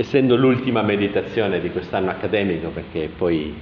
essendo 0.00 0.36
l'ultima 0.36 0.80
meditazione 0.82 1.58
di 1.58 1.70
quest'anno 1.70 2.10
accademico, 2.10 2.68
perché 2.68 3.10
poi 3.14 3.52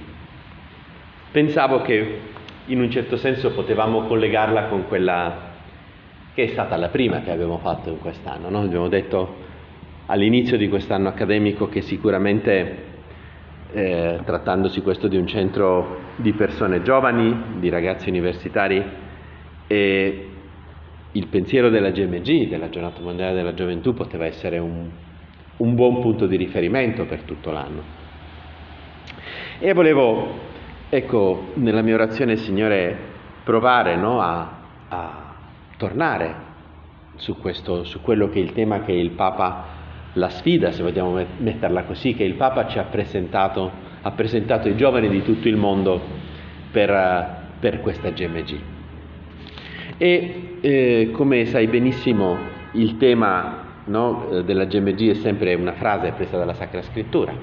pensavo 1.31 1.81
che 1.81 2.19
in 2.65 2.79
un 2.79 2.91
certo 2.91 3.17
senso 3.17 3.51
potevamo 3.53 4.03
collegarla 4.03 4.65
con 4.65 4.87
quella 4.87 5.55
che 6.35 6.43
è 6.43 6.47
stata 6.49 6.77
la 6.77 6.89
prima 6.89 7.21
che 7.21 7.31
abbiamo 7.31 7.57
fatto 7.57 7.89
in 7.89 7.97
quest'anno. 7.97 8.51
No? 8.51 8.61
Abbiamo 8.61 8.87
detto 8.87 9.45
all'inizio 10.05 10.57
di 10.57 10.69
quest'anno 10.69 11.07
accademico 11.07 11.69
che 11.69 11.81
sicuramente 11.81 12.83
eh, 13.71 14.19
trattandosi 14.23 14.81
questo 14.81 15.07
di 15.07 15.17
un 15.17 15.25
centro 15.25 16.01
di 16.17 16.33
persone 16.33 16.83
giovani, 16.83 17.55
di 17.57 17.69
ragazzi 17.69 18.09
universitari, 18.09 18.83
e 19.65 20.27
il 21.13 21.27
pensiero 21.29 21.69
della 21.69 21.89
GMG, 21.89 22.47
della 22.47 22.69
Giornata 22.69 23.01
Mondiale 23.01 23.33
della 23.33 23.55
Gioventù, 23.55 23.95
poteva 23.95 24.25
essere 24.25 24.59
un, 24.59 24.87
un 25.57 25.75
buon 25.75 26.01
punto 26.01 26.27
di 26.27 26.35
riferimento 26.35 27.05
per 27.05 27.21
tutto 27.21 27.51
l'anno. 27.51 27.81
E 29.59 29.73
volevo, 29.73 30.39
ecco, 30.89 31.51
nella 31.55 31.81
mia 31.81 31.95
orazione, 31.95 32.35
Signore, 32.35 32.95
provare 33.43 33.95
no, 33.95 34.21
a, 34.21 34.51
a, 34.87 35.35
tornare 35.77 36.35
su, 37.15 37.37
questo, 37.39 37.83
su 37.83 38.01
quello 38.01 38.29
che 38.29 38.39
è 38.39 38.43
il 38.43 38.53
tema 38.53 38.81
che 38.81 38.91
il 38.91 39.11
Papa 39.11 39.75
la 40.13 40.29
sfida, 40.29 40.71
se 40.71 40.83
vogliamo 40.83 41.23
metterla 41.37 41.83
così, 41.83 42.13
che 42.13 42.23
il 42.23 42.33
Papa 42.33 42.67
ci 42.67 42.79
ha 42.79 42.83
presentato, 42.83 43.71
ha 44.01 44.11
presentato 44.11 44.67
ai 44.67 44.75
giovani 44.75 45.09
di 45.09 45.23
tutto 45.23 45.47
il 45.47 45.55
mondo 45.55 46.01
per, 46.71 47.47
per 47.59 47.81
questa 47.81 48.09
GMG. 48.09 48.59
E 49.97 50.57
eh, 50.61 51.09
come 51.11 51.45
sai 51.45 51.67
benissimo, 51.67 52.37
il 52.73 52.97
tema 52.97 53.66
no, 53.87 54.41
della 54.43 54.65
GMG 54.65 55.11
è 55.11 55.13
sempre 55.15 55.53
una 55.53 55.73
frase 55.73 56.11
presa 56.11 56.37
dalla 56.37 56.53
Sacra 56.53 56.81
Scrittura. 56.81 57.33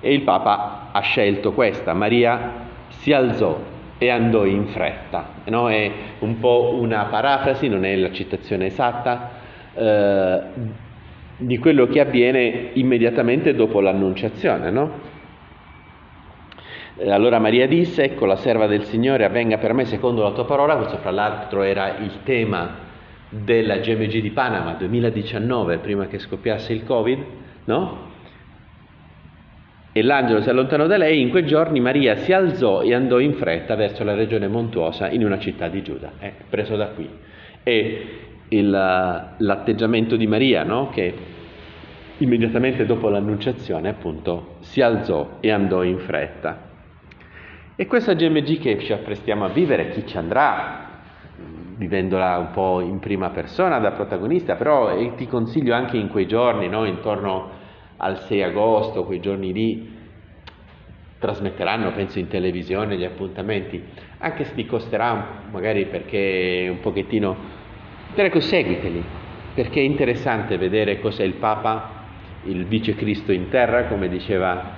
E 0.00 0.12
il 0.12 0.22
Papa 0.22 0.90
ha 0.92 1.00
scelto 1.00 1.52
questa, 1.52 1.94
Maria 1.94 2.62
si 2.88 3.12
alzò 3.12 3.58
e 3.96 4.10
andò 4.10 4.44
in 4.44 4.66
fretta. 4.66 5.26
No? 5.44 5.70
È 5.70 5.90
un 6.20 6.38
po' 6.38 6.76
una 6.78 7.04
parafrasi, 7.04 7.68
non 7.68 7.84
è 7.84 7.96
la 7.96 8.12
citazione 8.12 8.66
esatta, 8.66 9.30
eh, 9.74 10.42
di 11.36 11.58
quello 11.58 11.86
che 11.86 12.00
avviene 12.00 12.70
immediatamente 12.74 13.54
dopo 13.54 13.80
l'annunciazione, 13.80 14.70
no? 14.70 15.12
Allora 17.08 17.40
Maria 17.40 17.66
disse, 17.66 18.04
ecco 18.04 18.24
la 18.24 18.36
serva 18.36 18.68
del 18.68 18.84
Signore 18.84 19.24
avvenga 19.24 19.58
per 19.58 19.72
me 19.72 19.84
secondo 19.84 20.22
la 20.22 20.30
tua 20.30 20.44
parola, 20.44 20.76
questo 20.76 20.98
fra 20.98 21.10
l'altro 21.10 21.62
era 21.62 21.96
il 21.98 22.22
tema 22.22 22.83
della 23.42 23.78
GMG 23.78 24.20
di 24.20 24.30
Panama 24.30 24.74
2019, 24.74 25.78
prima 25.78 26.06
che 26.06 26.18
scoppiasse 26.18 26.72
il 26.72 26.84
Covid, 26.84 27.18
no? 27.64 28.12
E 29.92 30.02
l'angelo 30.02 30.40
si 30.40 30.48
allontanò 30.48 30.86
da 30.86 30.96
lei, 30.96 31.20
in 31.20 31.30
quei 31.30 31.46
giorni 31.46 31.80
Maria 31.80 32.16
si 32.16 32.32
alzò 32.32 32.82
e 32.82 32.94
andò 32.94 33.18
in 33.20 33.34
fretta 33.34 33.76
verso 33.76 34.02
la 34.02 34.14
regione 34.14 34.48
montuosa 34.48 35.08
in 35.08 35.24
una 35.24 35.38
città 35.38 35.68
di 35.68 35.82
Giuda, 35.82 36.14
eh, 36.18 36.32
preso 36.48 36.74
da 36.74 36.88
qui. 36.88 37.08
E 37.62 38.06
il, 38.48 38.70
l'atteggiamento 38.70 40.16
di 40.16 40.26
Maria, 40.26 40.64
no? 40.64 40.90
che 40.90 41.14
immediatamente 42.18 42.86
dopo 42.86 43.08
l'annunciazione 43.08 43.88
appunto 43.88 44.56
si 44.60 44.80
alzò 44.80 45.38
e 45.40 45.50
andò 45.50 45.82
in 45.82 45.98
fretta. 45.98 46.72
E 47.76 47.86
questa 47.86 48.14
GMG 48.14 48.58
che 48.58 48.78
ci 48.80 48.92
apprestiamo 48.92 49.44
a 49.44 49.48
vivere, 49.48 49.90
chi 49.90 50.06
ci 50.06 50.16
andrà, 50.16 50.83
vivendola 51.76 52.38
un 52.38 52.50
po' 52.52 52.80
in 52.80 52.98
prima 52.98 53.30
persona 53.30 53.78
da 53.78 53.92
protagonista, 53.92 54.54
però 54.54 54.94
ti 55.14 55.26
consiglio 55.26 55.74
anche 55.74 55.96
in 55.96 56.08
quei 56.08 56.26
giorni, 56.26 56.68
no? 56.68 56.84
intorno 56.84 57.50
al 57.96 58.20
6 58.20 58.42
agosto, 58.42 59.04
quei 59.04 59.20
giorni 59.20 59.52
lì, 59.52 59.92
trasmetteranno, 61.18 61.92
penso, 61.92 62.18
in 62.18 62.28
televisione 62.28 62.96
gli 62.96 63.04
appuntamenti, 63.04 63.82
anche 64.18 64.44
se 64.44 64.54
ti 64.54 64.66
costerà 64.66 65.42
magari 65.50 65.86
perché 65.86 66.68
un 66.70 66.80
pochettino 66.80 67.62
Prego, 68.14 68.38
seguiteli, 68.38 69.02
perché 69.54 69.80
è 69.80 69.82
interessante 69.82 70.56
vedere 70.56 71.00
cos'è 71.00 71.24
il 71.24 71.32
Papa, 71.32 72.04
il 72.44 72.64
Vice 72.66 72.94
Cristo 72.94 73.32
in 73.32 73.48
terra, 73.48 73.86
come 73.86 74.08
diceva 74.08 74.70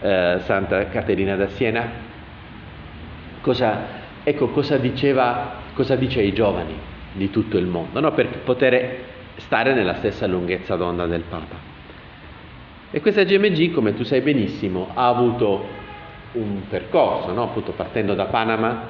eh, 0.00 0.38
Santa 0.40 0.86
Caterina 0.86 1.36
da 1.36 1.48
Siena. 1.48 1.86
Cosa, 3.42 3.78
ecco 4.24 4.48
cosa 4.48 4.78
diceva, 4.78 5.52
cosa 5.78 5.94
dice 5.94 6.18
ai 6.18 6.32
giovani 6.32 6.74
di 7.12 7.30
tutto 7.30 7.56
il 7.56 7.66
mondo, 7.66 8.00
no? 8.00 8.10
per 8.10 8.26
poter 8.42 8.96
stare 9.36 9.74
nella 9.74 9.94
stessa 9.94 10.26
lunghezza 10.26 10.74
d'onda 10.74 11.06
del 11.06 11.22
Papa. 11.22 11.54
E 12.90 13.00
questa 13.00 13.22
GMG, 13.22 13.70
come 13.70 13.94
tu 13.94 14.02
sai 14.02 14.20
benissimo, 14.20 14.88
ha 14.92 15.06
avuto 15.06 15.64
un 16.32 16.62
percorso, 16.68 17.32
no? 17.32 17.44
appunto 17.44 17.70
partendo 17.70 18.14
da 18.14 18.24
Panama, 18.24 18.86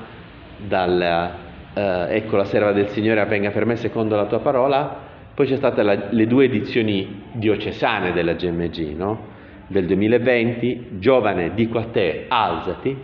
dal, 0.57 1.31
eh, 1.75 2.07
ecco 2.17 2.37
la 2.37 2.47
serva 2.47 2.73
del 2.73 2.89
Signore 2.89 3.21
avvenga 3.21 3.51
per 3.51 3.67
me 3.67 3.77
secondo 3.77 4.17
la 4.17 4.25
tua 4.25 4.39
parola, 4.39 5.07
poi 5.35 5.47
c'è 5.47 5.57
state 5.57 5.83
la, 5.83 6.07
le 6.09 6.27
due 6.27 6.47
edizioni 6.47 7.25
diocesane 7.33 8.15
della 8.15 8.33
GMG, 8.33 8.97
no? 8.97 9.27
del 9.67 9.85
2020, 9.85 10.93
giovane 10.93 11.53
dico 11.53 11.77
a 11.77 11.85
te, 11.85 12.25
alzati, 12.29 12.97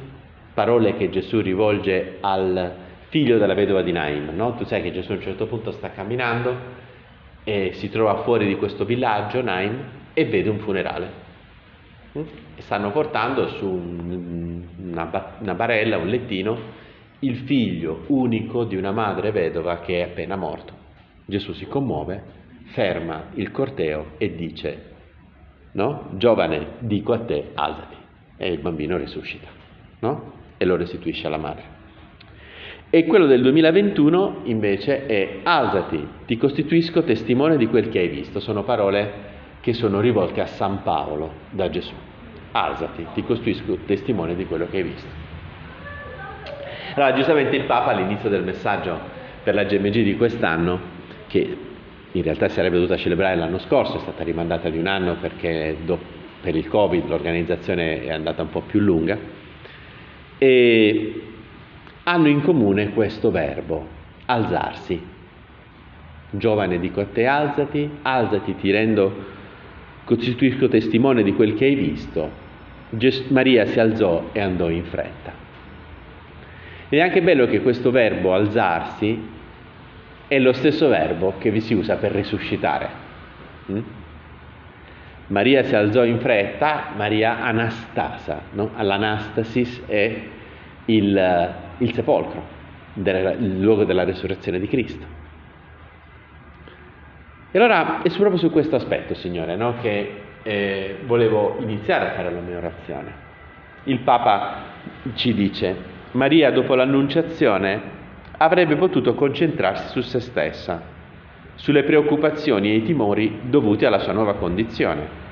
parole 0.54 0.96
che 0.96 1.10
Gesù 1.10 1.42
rivolge 1.42 2.16
al 2.20 2.82
figlio 3.14 3.38
della 3.38 3.54
vedova 3.54 3.82
di 3.82 3.92
Naim, 3.92 4.30
no? 4.34 4.56
tu 4.56 4.64
sai 4.64 4.82
che 4.82 4.90
Gesù 4.90 5.12
a 5.12 5.14
un 5.14 5.20
certo 5.20 5.46
punto 5.46 5.70
sta 5.70 5.92
camminando 5.92 6.52
e 7.44 7.70
si 7.74 7.88
trova 7.88 8.24
fuori 8.24 8.44
di 8.44 8.56
questo 8.56 8.84
villaggio, 8.84 9.40
Naim, 9.40 9.84
e 10.12 10.24
vede 10.24 10.50
un 10.50 10.58
funerale. 10.58 11.10
Mm? 12.18 12.22
E 12.56 12.62
stanno 12.62 12.90
portando 12.90 13.50
su 13.50 13.68
una, 13.68 15.36
una 15.38 15.54
barella, 15.54 15.96
un 15.96 16.08
lettino, 16.08 16.58
il 17.20 17.36
figlio 17.36 18.02
unico 18.08 18.64
di 18.64 18.74
una 18.74 18.90
madre 18.90 19.30
vedova 19.30 19.78
che 19.78 20.00
è 20.00 20.10
appena 20.10 20.34
morto. 20.34 20.72
Gesù 21.24 21.52
si 21.52 21.68
commuove, 21.68 22.20
ferma 22.72 23.26
il 23.34 23.52
corteo 23.52 24.14
e 24.18 24.34
dice, 24.34 24.90
no? 25.74 26.08
Giovane, 26.14 26.78
dico 26.80 27.12
a 27.12 27.20
te, 27.20 27.52
alzati. 27.54 27.94
E 28.38 28.50
il 28.50 28.58
bambino 28.58 28.96
risuscita, 28.96 29.46
no? 30.00 30.32
E 30.56 30.64
lo 30.64 30.74
restituisce 30.74 31.28
alla 31.28 31.38
madre. 31.38 31.73
E 32.94 33.06
quello 33.06 33.26
del 33.26 33.42
2021 33.42 34.42
invece 34.44 35.06
è 35.06 35.40
alzati, 35.42 36.06
ti 36.26 36.36
costituisco 36.36 37.02
testimone 37.02 37.56
di 37.56 37.66
quel 37.66 37.88
che 37.88 37.98
hai 37.98 38.06
visto. 38.06 38.38
Sono 38.38 38.62
parole 38.62 39.12
che 39.62 39.72
sono 39.72 39.98
rivolte 39.98 40.40
a 40.40 40.46
San 40.46 40.84
Paolo 40.84 41.32
da 41.50 41.68
Gesù. 41.70 41.92
Alzati, 42.52 43.04
ti 43.12 43.24
costituisco 43.24 43.78
testimone 43.84 44.36
di 44.36 44.44
quello 44.44 44.68
che 44.70 44.76
hai 44.76 44.82
visto. 44.84 45.08
Allora, 46.94 47.14
giustamente 47.14 47.56
il 47.56 47.64
Papa 47.64 47.90
all'inizio 47.90 48.28
del 48.28 48.44
messaggio 48.44 48.96
per 49.42 49.54
la 49.54 49.64
GMG 49.64 50.04
di 50.04 50.16
quest'anno, 50.16 50.78
che 51.26 51.56
in 52.12 52.22
realtà 52.22 52.46
si 52.46 52.54
sarebbe 52.54 52.76
dovuta 52.76 52.96
celebrare 52.96 53.34
l'anno 53.34 53.58
scorso, 53.58 53.96
è 53.96 54.00
stata 54.02 54.22
rimandata 54.22 54.68
di 54.68 54.78
un 54.78 54.86
anno 54.86 55.16
perché 55.20 55.78
do, 55.84 55.98
per 56.40 56.54
il 56.54 56.68
Covid 56.68 57.08
l'organizzazione 57.08 58.04
è 58.04 58.12
andata 58.12 58.42
un 58.42 58.50
po' 58.50 58.60
più 58.60 58.78
lunga, 58.78 59.18
e 60.38 61.22
hanno 62.04 62.28
in 62.28 62.42
comune 62.42 62.90
questo 62.90 63.30
verbo, 63.30 63.86
alzarsi. 64.26 65.12
Giovane 66.30 66.78
dico 66.78 67.00
a 67.00 67.06
te 67.06 67.26
alzati, 67.26 67.88
alzati 68.02 68.56
ti 68.56 68.70
rendo, 68.70 69.32
costituisco 70.04 70.68
testimone 70.68 71.22
di 71.22 71.32
quel 71.32 71.54
che 71.54 71.64
hai 71.64 71.74
visto. 71.74 72.42
Ges- 72.90 73.28
Maria 73.28 73.66
si 73.66 73.80
alzò 73.80 74.30
e 74.32 74.40
andò 74.40 74.68
in 74.68 74.84
fretta. 74.84 75.32
Ed 76.88 76.98
è 76.98 77.02
anche 77.02 77.22
bello 77.22 77.46
che 77.46 77.60
questo 77.60 77.90
verbo 77.90 78.34
alzarsi 78.34 79.32
è 80.28 80.38
lo 80.38 80.52
stesso 80.52 80.88
verbo 80.88 81.34
che 81.38 81.50
vi 81.50 81.60
si 81.60 81.74
usa 81.74 81.96
per 81.96 82.12
risuscitare. 82.12 82.88
Mm? 83.70 83.80
Maria 85.28 85.62
si 85.62 85.74
alzò 85.74 86.04
in 86.04 86.18
fretta, 86.18 86.90
Maria 86.96 87.42
anastasa, 87.42 88.42
no? 88.52 88.72
l'anastasis 88.76 89.82
è 89.86 90.20
il, 90.86 91.54
il 91.78 91.92
sepolcro, 91.94 92.42
il 92.94 93.60
luogo 93.60 93.84
della 93.84 94.04
resurrezione 94.04 94.58
di 94.58 94.68
Cristo. 94.68 95.22
E 97.50 97.58
allora 97.58 98.02
è 98.02 98.10
proprio 98.16 98.36
su 98.38 98.50
questo 98.50 98.76
aspetto, 98.76 99.14
Signore, 99.14 99.54
no? 99.54 99.76
che 99.80 100.22
eh, 100.42 100.96
volevo 101.06 101.56
iniziare 101.60 102.10
a 102.10 102.12
fare 102.14 102.30
la 102.30 102.40
mia 102.40 102.56
orazione. 102.56 103.12
Il 103.84 104.00
Papa 104.00 104.62
ci 105.14 105.34
dice, 105.34 105.76
Maria, 106.12 106.50
dopo 106.50 106.74
l'annunciazione, 106.74 107.80
avrebbe 108.38 108.76
potuto 108.76 109.14
concentrarsi 109.14 109.88
su 109.88 110.00
se 110.00 110.20
stessa, 110.20 110.82
sulle 111.54 111.84
preoccupazioni 111.84 112.70
e 112.70 112.76
i 112.76 112.82
timori 112.82 113.40
dovuti 113.42 113.84
alla 113.84 114.00
sua 114.00 114.12
nuova 114.12 114.34
condizione. 114.34 115.22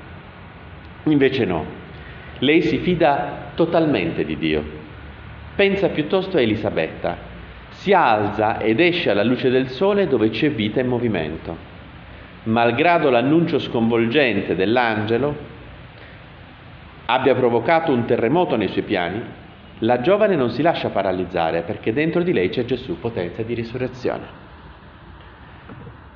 Invece 1.03 1.45
no, 1.45 1.65
lei 2.39 2.61
si 2.61 2.77
fida 2.77 3.51
totalmente 3.55 4.23
di 4.23 4.37
Dio. 4.37 4.81
Pensa 5.55 5.89
piuttosto 5.89 6.37
a 6.37 6.41
Elisabetta, 6.41 7.15
si 7.69 7.93
alza 7.93 8.59
ed 8.59 8.79
esce 8.79 9.11
alla 9.11 9.23
luce 9.23 9.49
del 9.49 9.69
sole 9.69 10.07
dove 10.07 10.29
c'è 10.29 10.51
vita 10.51 10.79
e 10.79 10.83
movimento. 10.83 11.71
malgrado 12.45 13.09
l'annuncio 13.09 13.57
sconvolgente 13.57 14.53
dell'angelo 14.55 15.33
abbia 17.05 17.35
provocato 17.35 17.91
un 17.91 18.05
terremoto 18.05 18.55
nei 18.55 18.67
suoi 18.67 18.83
piani, 18.83 19.21
la 19.79 20.01
giovane 20.01 20.35
non 20.35 20.49
si 20.49 20.61
lascia 20.61 20.89
paralizzare 20.89 21.61
perché 21.61 21.93
dentro 21.93 22.21
di 22.21 22.33
lei 22.33 22.49
c'è 22.49 22.65
Gesù, 22.65 22.99
potenza 22.99 23.43
di 23.43 23.53
risurrezione. 23.53 24.41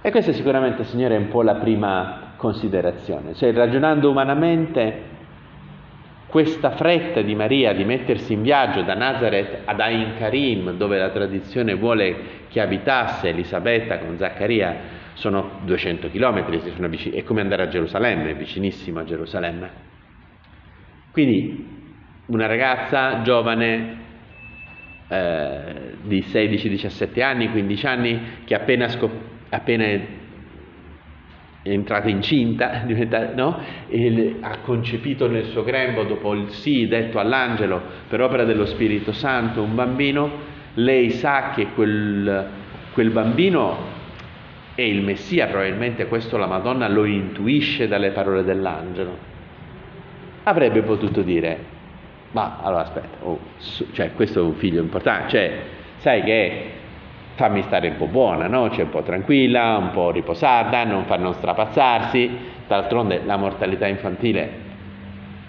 E 0.01 0.11
questa 0.11 0.31
sicuramente, 0.31 0.85
Signore, 0.85 1.15
è 1.15 1.17
un 1.17 1.27
po' 1.27 1.41
la 1.41 1.55
prima 1.55 2.33
considerazione. 2.37 3.33
Cioè, 3.33 3.51
ragionando 3.51 4.09
umanamente, 4.09 5.15
questa 6.27 6.71
fretta 6.71 7.21
di 7.21 7.35
Maria 7.35 7.73
di 7.73 7.85
mettersi 7.85 8.33
in 8.33 8.41
viaggio 8.41 8.81
da 8.81 8.93
Nazareth 8.93 9.61
ad 9.65 9.79
Ain 9.79 10.15
Karim, 10.17 10.71
dove 10.71 10.97
la 10.97 11.09
tradizione 11.09 11.73
vuole 11.73 12.45
che 12.49 12.59
abitasse 12.59 13.29
Elisabetta 13.29 13.97
con 13.99 14.17
Zaccaria, 14.17 14.95
sono 15.13 15.61
200 15.63 16.09
km, 16.09 16.45
è 17.11 17.23
come 17.23 17.41
andare 17.41 17.63
a 17.63 17.67
Gerusalemme, 17.69 18.31
è 18.31 18.35
vicinissimo 18.35 18.99
a 18.99 19.03
Gerusalemme. 19.03 19.69
Quindi 21.11 21.75
una 22.27 22.45
ragazza 22.45 23.21
giovane 23.21 24.05
eh, 25.07 25.95
di 26.03 26.19
16-17 26.19 27.23
anni, 27.23 27.49
15 27.49 27.87
anni, 27.87 28.19
che 28.43 28.53
appena, 28.53 28.89
scop- 28.89 29.49
appena 29.49 29.85
è 31.67 31.71
entrata 31.71 32.09
incinta, 32.09 32.83
no? 33.35 33.59
ha 34.41 34.57
concepito 34.59 35.27
nel 35.27 35.45
suo 35.45 35.63
grembo, 35.63 36.03
dopo 36.03 36.33
il 36.33 36.49
sì 36.49 36.87
detto 36.87 37.19
all'angelo 37.19 37.81
per 38.07 38.21
opera 38.21 38.43
dello 38.43 38.65
Spirito 38.65 39.11
Santo, 39.11 39.61
un 39.61 39.75
bambino, 39.75 40.29
lei 40.75 41.09
sa 41.11 41.51
che 41.53 41.67
quel, 41.73 42.47
quel 42.93 43.09
bambino 43.09 43.95
è 44.75 44.81
il 44.81 45.01
Messia, 45.01 45.47
probabilmente 45.47 46.07
questo 46.07 46.37
la 46.37 46.47
Madonna 46.47 46.87
lo 46.87 47.05
intuisce 47.05 47.87
dalle 47.87 48.11
parole 48.11 48.43
dell'angelo 48.43 49.35
avrebbe 50.47 50.81
potuto 50.81 51.21
dire, 51.21 51.57
ma 52.31 52.59
allora 52.61 52.83
aspetta, 52.83 53.17
oh, 53.23 53.39
cioè, 53.91 54.13
questo 54.13 54.39
è 54.39 54.43
un 54.43 54.53
figlio 54.53 54.81
importante, 54.81 55.29
cioè, 55.29 55.59
sai 55.97 56.23
che 56.23 56.71
fammi 57.37 57.61
stare 57.61 57.89
un 57.89 57.97
po' 57.97 58.07
buona, 58.07 58.47
no? 58.47 58.71
cioè 58.71 58.85
un 58.85 58.89
po' 58.89 59.03
tranquilla, 59.03 59.77
un 59.77 59.91
po' 59.91 60.09
riposata, 60.09 60.83
non 60.85 61.05
far 61.05 61.19
non 61.19 61.35
strapazzarsi, 61.35 62.29
d'altronde 62.67 63.21
la 63.23 63.37
mortalità 63.37 63.85
infantile, 63.85 64.65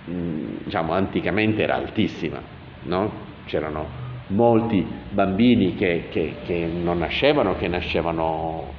diciamo, 0.04 0.92
anticamente 0.92 1.62
era 1.62 1.76
altissima, 1.76 2.40
no? 2.82 3.10
c'erano 3.46 3.86
molti 4.28 4.86
bambini 5.08 5.76
che, 5.76 6.08
che, 6.10 6.34
che, 6.44 6.66
non 6.70 6.98
nascevano, 6.98 7.56
che 7.56 7.68
nascevano, 7.68 8.74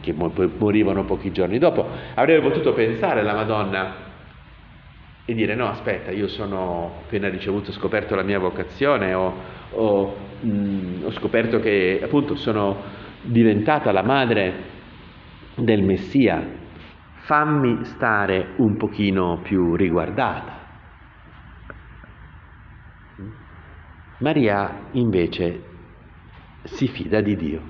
che 0.00 0.14
morivano 0.14 1.04
pochi 1.04 1.32
giorni 1.32 1.58
dopo. 1.58 1.86
Avrebbe 2.14 2.48
potuto 2.48 2.72
pensare 2.72 3.22
la 3.22 3.34
Madonna, 3.34 3.92
e 5.26 5.32
dire 5.32 5.54
no, 5.54 5.68
aspetta, 5.68 6.10
io 6.10 6.28
sono 6.28 7.00
appena 7.04 7.28
ricevuto, 7.28 7.70
ho 7.70 7.72
scoperto 7.72 8.14
la 8.14 8.22
mia 8.22 8.38
vocazione, 8.38 9.14
ho, 9.14 9.34
ho, 9.70 10.16
mh, 10.40 10.48
mm, 10.48 11.04
ho 11.04 11.10
scoperto 11.12 11.60
che 11.60 12.00
appunto 12.02 12.34
sono 12.34 12.82
diventata 13.22 13.90
la 13.90 14.02
madre 14.02 14.72
del 15.56 15.82
Messia, 15.82 16.46
fammi 17.24 17.84
stare 17.84 18.52
un 18.56 18.76
pochino 18.76 19.40
più 19.42 19.74
riguardata. 19.76 20.62
Maria 24.18 24.88
invece 24.92 25.72
si 26.64 26.86
fida 26.86 27.20
di 27.20 27.36
Dio 27.36 27.62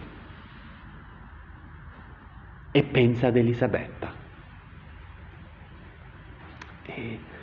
e 2.73 2.83
pensa 2.83 3.29
ad 3.29 3.37
Elisabetta. 3.37 4.13
E. 6.83 7.34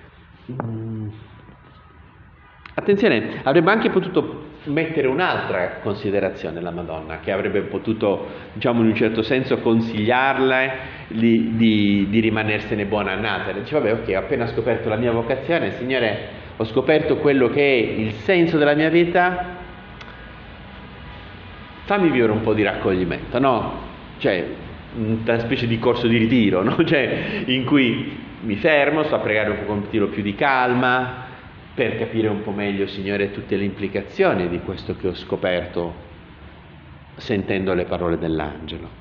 Attenzione, 2.74 3.42
avrebbe 3.44 3.72
anche 3.72 3.90
potuto 3.90 4.50
mettere 4.66 5.08
un'altra 5.08 5.80
considerazione 5.82 6.62
la 6.62 6.72
Madonna, 6.72 7.20
che 7.20 7.32
avrebbe 7.32 7.62
potuto, 7.62 8.28
diciamo 8.54 8.82
in 8.82 8.88
un 8.88 8.96
certo 8.96 9.24
senso, 9.24 9.58
consigliarle 9.60 10.72
di, 11.08 11.56
di, 11.56 12.08
di 12.10 12.20
rimanersene 12.20 12.86
buona 12.86 13.14
a 13.14 13.16
Nazareth. 13.16 13.64
Dice, 13.64 13.80
vabbè, 13.80 13.94
ok, 13.94 14.14
ho 14.16 14.20
appena 14.20 14.48
scoperto 14.48 14.90
la 14.90 14.98
mia 14.98 15.12
vocazione, 15.12 15.74
Signore, 15.74 16.40
ho 16.58 16.64
scoperto 16.66 17.18
quello 17.18 17.50
che 17.50 17.62
è 17.62 18.00
il 18.00 18.14
senso 18.14 18.58
della 18.58 18.76
mia 18.76 18.90
vita, 18.90 19.60
fammi 21.86 22.10
vivere 22.10 22.32
un 22.32 22.42
po' 22.42 22.54
di 22.54 22.64
raccoglimento, 22.64 23.40
no? 23.40 23.80
Cioè, 24.20 24.46
una 24.96 25.40
specie 25.40 25.68
di 25.68 25.80
corso 25.80 26.08
di 26.08 26.18
ritiro, 26.18 26.64
no? 26.64 26.82
Cioè, 26.84 27.44
in 27.46 27.66
cui 27.66 28.18
mi 28.42 28.56
fermo, 28.56 29.04
sto 29.04 29.16
a 29.16 29.20
pregare 29.20 29.50
un 29.50 29.66
pochettino 29.66 30.08
più 30.08 30.22
di 30.22 30.36
calma 30.36 31.26
per 31.74 31.98
capire 31.98 32.28
un 32.28 32.42
po' 32.42 32.52
meglio, 32.52 32.88
Signore, 32.88 33.32
tutte 33.32 33.56
le 33.56 33.64
implicazioni 33.64 34.50
di 34.50 34.60
questo 34.60 34.96
che 34.96 35.08
ho 35.08 35.14
scoperto 35.14 36.10
sentendo 37.16 37.74
le 37.74 37.86
parole 37.86 38.18
dell'angelo. 38.18 39.00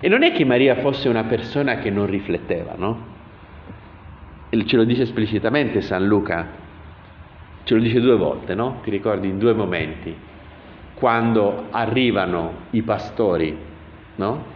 E 0.00 0.08
non 0.08 0.22
è 0.22 0.32
che 0.32 0.44
Maria 0.44 0.76
fosse 0.76 1.08
una 1.08 1.24
persona 1.24 1.78
che 1.78 1.90
non 1.90 2.06
rifletteva, 2.06 2.74
no? 2.76 3.12
E 4.50 4.66
ce 4.66 4.76
lo 4.76 4.84
dice 4.84 5.02
esplicitamente 5.02 5.80
San 5.80 6.06
Luca, 6.06 6.48
ce 7.64 7.74
lo 7.74 7.80
dice 7.80 8.00
due 8.00 8.16
volte, 8.16 8.54
no? 8.54 8.80
Ti 8.82 8.90
ricordi 8.90 9.28
in 9.28 9.38
due 9.38 9.54
momenti, 9.54 10.14
quando 10.94 11.66
arrivano 11.70 12.66
i 12.70 12.82
pastori, 12.82 13.56
no? 14.16 14.52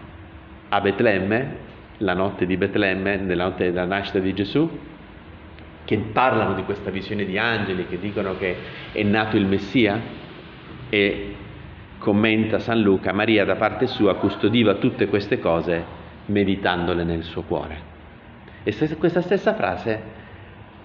A 0.69 0.81
Betlemme 0.81 1.67
la 1.99 2.15
notte 2.15 2.47
di 2.47 2.57
Betlemme, 2.57 3.17
nella 3.17 3.45
notte 3.45 3.73
della 3.73 3.85
nascita 3.85 4.19
di 4.19 4.33
Gesù, 4.35 4.69
che 5.85 5.97
parlano 6.13 6.55
di 6.55 6.65
questa 6.65 6.91
visione 6.91 7.25
di 7.25 7.39
angeli 7.39 7.87
che 7.87 7.99
dicono 7.99 8.37
che 8.37 8.57
è 8.93 9.03
nato 9.03 9.37
il 9.37 9.47
Messia 9.47 9.99
e 10.91 11.35
commenta 11.99 12.59
San 12.59 12.81
Luca, 12.81 13.13
Maria 13.13 13.45
da 13.45 13.57
parte 13.57 13.87
sua 13.87 14.17
custodiva 14.17 14.75
tutte 14.75 15.09
queste 15.09 15.41
cose 15.41 15.97
meditandole 16.27 17.05
nel 17.05 17.23
suo 17.23 17.43
cuore. 17.43 17.97
E 18.63 18.75
questa 18.97 19.23
stessa 19.23 19.55
frase 19.55 20.17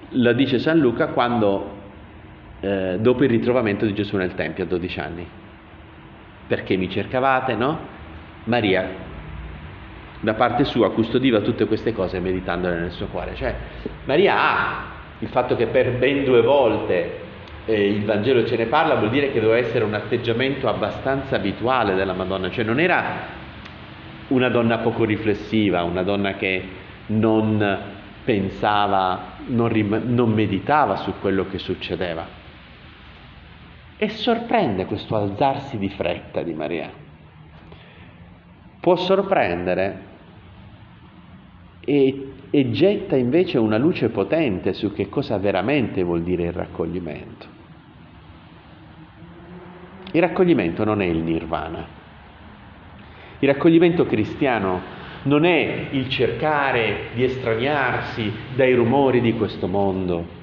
la 0.09 0.31
dice 0.31 0.57
San 0.57 0.79
Luca 0.79 1.07
quando, 1.07 1.69
eh, 2.61 2.97
dopo 2.99 3.23
il 3.23 3.29
ritrovamento 3.29 3.85
di 3.85 3.93
Gesù 3.93 4.15
nel 4.15 4.35
Tempio 4.35 4.63
a 4.63 4.67
12 4.67 4.99
anni. 4.99 5.27
Perché 6.47 6.75
mi 6.75 6.89
cercavate, 6.89 7.55
no? 7.55 7.79
Maria 8.45 9.11
da 10.23 10.35
parte 10.35 10.63
sua 10.63 10.91
custodiva 10.91 11.41
tutte 11.41 11.65
queste 11.65 11.91
cose 11.91 12.21
meditandole 12.21 12.79
nel 12.79 12.91
suo 12.91 13.07
cuore. 13.07 13.35
Cioè, 13.35 13.53
Maria 14.05 14.35
ha 14.37 14.85
il 15.19 15.27
fatto 15.27 15.57
che 15.57 15.67
per 15.67 15.97
ben 15.97 16.23
due 16.23 16.41
volte 16.41 17.19
eh, 17.65 17.89
il 17.89 18.05
Vangelo 18.05 18.45
ce 18.45 18.55
ne 18.55 18.67
parla, 18.67 18.95
vuol 18.95 19.09
dire 19.09 19.33
che 19.33 19.41
doveva 19.41 19.59
essere 19.59 19.83
un 19.83 19.93
atteggiamento 19.93 20.69
abbastanza 20.69 21.35
abituale 21.35 21.93
della 21.95 22.13
Madonna, 22.13 22.49
cioè 22.49 22.63
non 22.63 22.79
era 22.79 23.03
una 24.29 24.47
donna 24.47 24.77
poco 24.77 25.03
riflessiva, 25.03 25.83
una 25.83 26.03
donna 26.03 26.35
che 26.35 26.69
non 27.07 27.77
pensava, 28.23 29.35
non, 29.47 29.67
rim- 29.67 30.03
non 30.05 30.31
meditava 30.31 30.95
su 30.95 31.15
quello 31.19 31.47
che 31.49 31.57
succedeva. 31.57 32.25
E 33.97 34.09
sorprende 34.09 34.85
questo 34.85 35.15
alzarsi 35.15 35.77
di 35.77 35.89
fretta 35.89 36.41
di 36.41 36.53
Maria. 36.53 36.91
Può 38.79 38.95
sorprendere 38.95 40.11
e, 41.79 42.33
e 42.49 42.71
getta 42.71 43.15
invece 43.15 43.57
una 43.57 43.77
luce 43.77 44.09
potente 44.09 44.73
su 44.73 44.93
che 44.93 45.09
cosa 45.09 45.37
veramente 45.37 46.03
vuol 46.03 46.23
dire 46.23 46.43
il 46.43 46.53
raccoglimento. 46.53 47.47
Il 50.11 50.21
raccoglimento 50.21 50.83
non 50.83 51.01
è 51.01 51.05
il 51.05 51.23
nirvana. 51.23 51.85
Il 53.39 53.49
raccoglimento 53.49 54.05
cristiano 54.05 54.81
non 55.23 55.43
è 55.43 55.87
il 55.91 56.07
cercare 56.09 57.09
di 57.13 57.23
estraniarsi 57.23 58.31
dai 58.55 58.73
rumori 58.73 59.21
di 59.21 59.33
questo 59.33 59.67
mondo. 59.67 60.41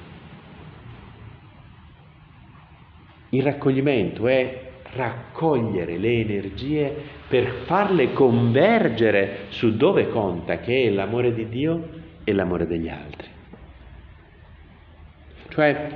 Il 3.33 3.43
raccoglimento 3.43 4.27
è 4.27 4.69
raccogliere 4.93 5.97
le 5.97 6.19
energie 6.19 6.93
per 7.27 7.63
farle 7.65 8.11
convergere 8.11 9.45
su 9.49 9.77
dove 9.77 10.09
conta, 10.09 10.59
che 10.59 10.83
è 10.83 10.89
l'amore 10.89 11.33
di 11.33 11.47
Dio 11.47 11.87
e 12.25 12.33
l'amore 12.33 12.67
degli 12.67 12.89
altri. 12.89 13.27
Cioè, 15.47 15.89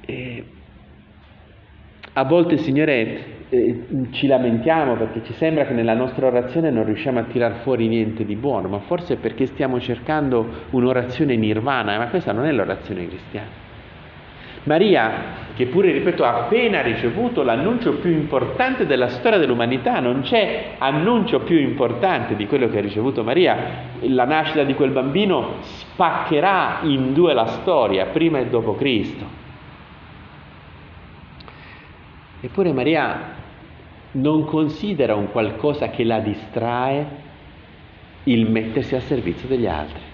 eh, 0.00 0.44
a 2.12 2.24
volte, 2.24 2.56
Signore, 2.58 3.24
eh, 3.48 3.86
ci 4.10 4.28
lamentiamo 4.28 4.94
perché 4.94 5.24
ci 5.24 5.32
sembra 5.32 5.66
che 5.66 5.74
nella 5.74 5.94
nostra 5.94 6.26
orazione 6.26 6.70
non 6.70 6.84
riusciamo 6.84 7.18
a 7.18 7.24
tirar 7.24 7.62
fuori 7.62 7.88
niente 7.88 8.24
di 8.24 8.36
buono, 8.36 8.68
ma 8.68 8.78
forse 8.78 9.14
è 9.14 9.16
perché 9.16 9.46
stiamo 9.46 9.80
cercando 9.80 10.66
un'orazione 10.70 11.34
nirvana, 11.34 11.98
ma 11.98 12.08
questa 12.08 12.30
non 12.30 12.46
è 12.46 12.52
l'orazione 12.52 13.08
cristiana. 13.08 13.63
Maria, 14.64 15.42
che 15.54 15.66
pure, 15.66 15.92
ripeto, 15.92 16.24
ha 16.24 16.44
appena 16.44 16.80
ricevuto 16.80 17.42
l'annuncio 17.42 17.94
più 17.94 18.10
importante 18.10 18.86
della 18.86 19.08
storia 19.08 19.38
dell'umanità, 19.38 20.00
non 20.00 20.22
c'è 20.22 20.74
annuncio 20.78 21.40
più 21.40 21.58
importante 21.58 22.34
di 22.34 22.46
quello 22.46 22.68
che 22.68 22.78
ha 22.78 22.80
ricevuto 22.80 23.22
Maria, 23.22 23.56
la 24.00 24.24
nascita 24.24 24.64
di 24.64 24.74
quel 24.74 24.90
bambino 24.90 25.56
spaccherà 25.60 26.80
in 26.82 27.12
due 27.12 27.34
la 27.34 27.46
storia, 27.46 28.06
prima 28.06 28.38
e 28.38 28.46
dopo 28.46 28.74
Cristo. 28.74 29.42
Eppure 32.40 32.72
Maria 32.72 33.32
non 34.12 34.44
considera 34.44 35.14
un 35.14 35.30
qualcosa 35.30 35.88
che 35.88 36.04
la 36.04 36.20
distrae 36.20 37.22
il 38.24 38.50
mettersi 38.50 38.94
a 38.94 39.00
servizio 39.00 39.46
degli 39.48 39.66
altri. 39.66 40.13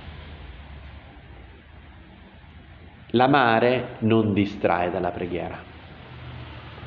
L'amare 3.11 3.97
non 4.01 4.33
distrae 4.33 4.91
dalla 4.91 5.11
preghiera. 5.11 5.59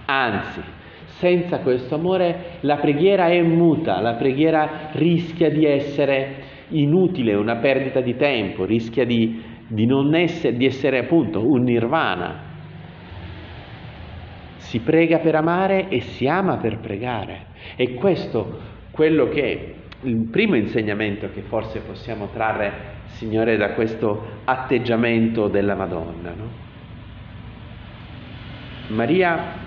Anzi, 0.06 0.62
senza 1.06 1.60
questo 1.60 1.96
amore 1.96 2.58
la 2.62 2.78
preghiera 2.78 3.28
è 3.28 3.42
muta, 3.42 4.02
la 4.02 4.16
preghiera 4.16 4.90
rischia 4.94 5.50
di 5.50 5.66
essere 5.66 6.52
inutile, 6.70 7.36
una 7.36 7.58
perdita 7.58 8.02
di 8.02 8.16
tempo, 8.16 8.66
rischia 8.66 9.06
di, 9.06 9.42
di 9.68 9.86
non 9.86 10.16
essere, 10.16 10.58
di 10.58 10.66
essere 10.66 11.00
appunto 11.00 11.46
un 11.46 11.64
nirvana. 11.64 12.52
Si 14.58 14.80
prega 14.80 15.20
per 15.20 15.36
amare 15.36 15.88
e 15.90 16.00
si 16.00 16.28
ama 16.28 16.58
per 16.58 16.80
pregare. 16.80 17.48
E 17.76 17.94
questo 17.94 18.60
quello 18.92 19.28
che 19.30 19.76
il 20.04 20.28
primo 20.30 20.56
insegnamento 20.56 21.30
che 21.32 21.42
forse 21.42 21.80
possiamo 21.80 22.30
trarre, 22.34 22.92
Signore, 23.06 23.58
da 23.58 23.72
questo 23.72 24.42
atteggiamento 24.44 25.48
della 25.48 25.76
Madonna. 25.76 26.34
No? 26.36 26.62
Maria 28.88 29.62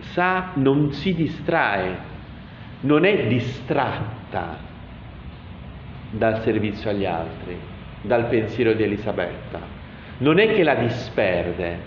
sa, 0.00 0.50
non 0.54 0.92
si 0.92 1.14
distrae, 1.14 1.96
non 2.80 3.04
è 3.04 3.26
distratta 3.26 4.58
dal 6.10 6.42
servizio 6.42 6.90
agli 6.90 7.04
altri, 7.04 7.56
dal 8.02 8.26
pensiero 8.26 8.72
di 8.72 8.82
Elisabetta. 8.82 9.60
Non 10.18 10.38
è 10.38 10.54
che 10.54 10.62
la 10.62 10.74
disperde, 10.74 11.78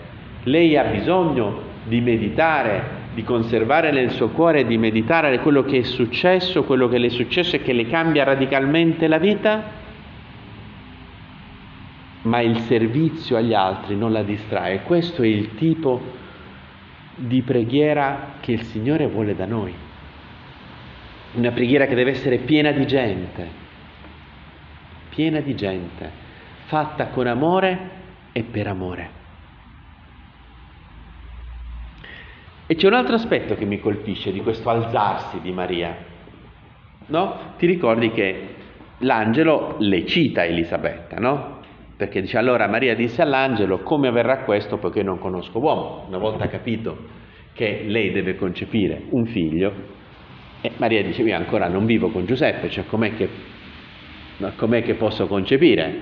lei 0.44 0.76
ha 0.76 0.84
bisogno 0.84 1.68
di 1.84 2.00
meditare 2.00 2.98
di 3.12 3.24
conservare 3.24 3.90
nel 3.90 4.10
suo 4.10 4.28
cuore, 4.28 4.64
di 4.64 4.78
meditare 4.78 5.40
quello 5.40 5.62
che 5.62 5.78
è 5.78 5.82
successo, 5.82 6.64
quello 6.64 6.88
che 6.88 6.98
le 6.98 7.06
è 7.06 7.10
successo 7.10 7.56
e 7.56 7.62
che 7.62 7.72
le 7.72 7.86
cambia 7.86 8.24
radicalmente 8.24 9.08
la 9.08 9.18
vita, 9.18 9.78
ma 12.22 12.40
il 12.40 12.58
servizio 12.60 13.36
agli 13.36 13.54
altri 13.54 13.96
non 13.96 14.12
la 14.12 14.22
distrae. 14.22 14.82
Questo 14.82 15.22
è 15.22 15.26
il 15.26 15.54
tipo 15.54 16.00
di 17.16 17.42
preghiera 17.42 18.34
che 18.40 18.52
il 18.52 18.62
Signore 18.62 19.06
vuole 19.06 19.34
da 19.34 19.46
noi. 19.46 19.74
Una 21.32 21.50
preghiera 21.50 21.86
che 21.86 21.94
deve 21.94 22.10
essere 22.10 22.38
piena 22.38 22.72
di 22.72 22.86
gente, 22.86 23.48
piena 25.08 25.40
di 25.40 25.54
gente, 25.54 26.10
fatta 26.66 27.06
con 27.08 27.26
amore 27.26 27.90
e 28.32 28.42
per 28.42 28.66
amore. 28.66 29.19
E 32.70 32.76
c'è 32.76 32.86
un 32.86 32.94
altro 32.94 33.16
aspetto 33.16 33.56
che 33.56 33.64
mi 33.64 33.80
colpisce 33.80 34.30
di 34.30 34.42
questo 34.42 34.70
alzarsi 34.70 35.40
di 35.40 35.50
Maria. 35.50 35.92
No? 37.06 37.54
Ti 37.58 37.66
ricordi 37.66 38.12
che 38.12 38.54
l'angelo 38.98 39.74
le 39.80 40.06
cita 40.06 40.44
Elisabetta, 40.44 41.16
no? 41.16 41.62
Perché 41.96 42.20
dice 42.20 42.38
allora 42.38 42.68
Maria 42.68 42.94
disse 42.94 43.22
all'angelo 43.22 43.80
come 43.80 44.06
avverrà 44.06 44.44
questo 44.44 44.78
poiché 44.78 45.02
non 45.02 45.18
conosco 45.18 45.58
uomo. 45.58 46.04
Una 46.06 46.18
volta 46.18 46.46
capito 46.46 46.96
che 47.54 47.86
lei 47.88 48.12
deve 48.12 48.36
concepire 48.36 49.02
un 49.08 49.26
figlio, 49.26 49.72
e 50.60 50.70
Maria 50.76 51.02
dice 51.02 51.22
io 51.22 51.34
ancora 51.34 51.66
non 51.66 51.86
vivo 51.86 52.10
con 52.10 52.24
Giuseppe, 52.24 52.70
cioè 52.70 52.86
com'è 52.86 53.16
che, 53.16 53.28
com'è 54.54 54.84
che 54.84 54.94
posso 54.94 55.26
concepire? 55.26 55.98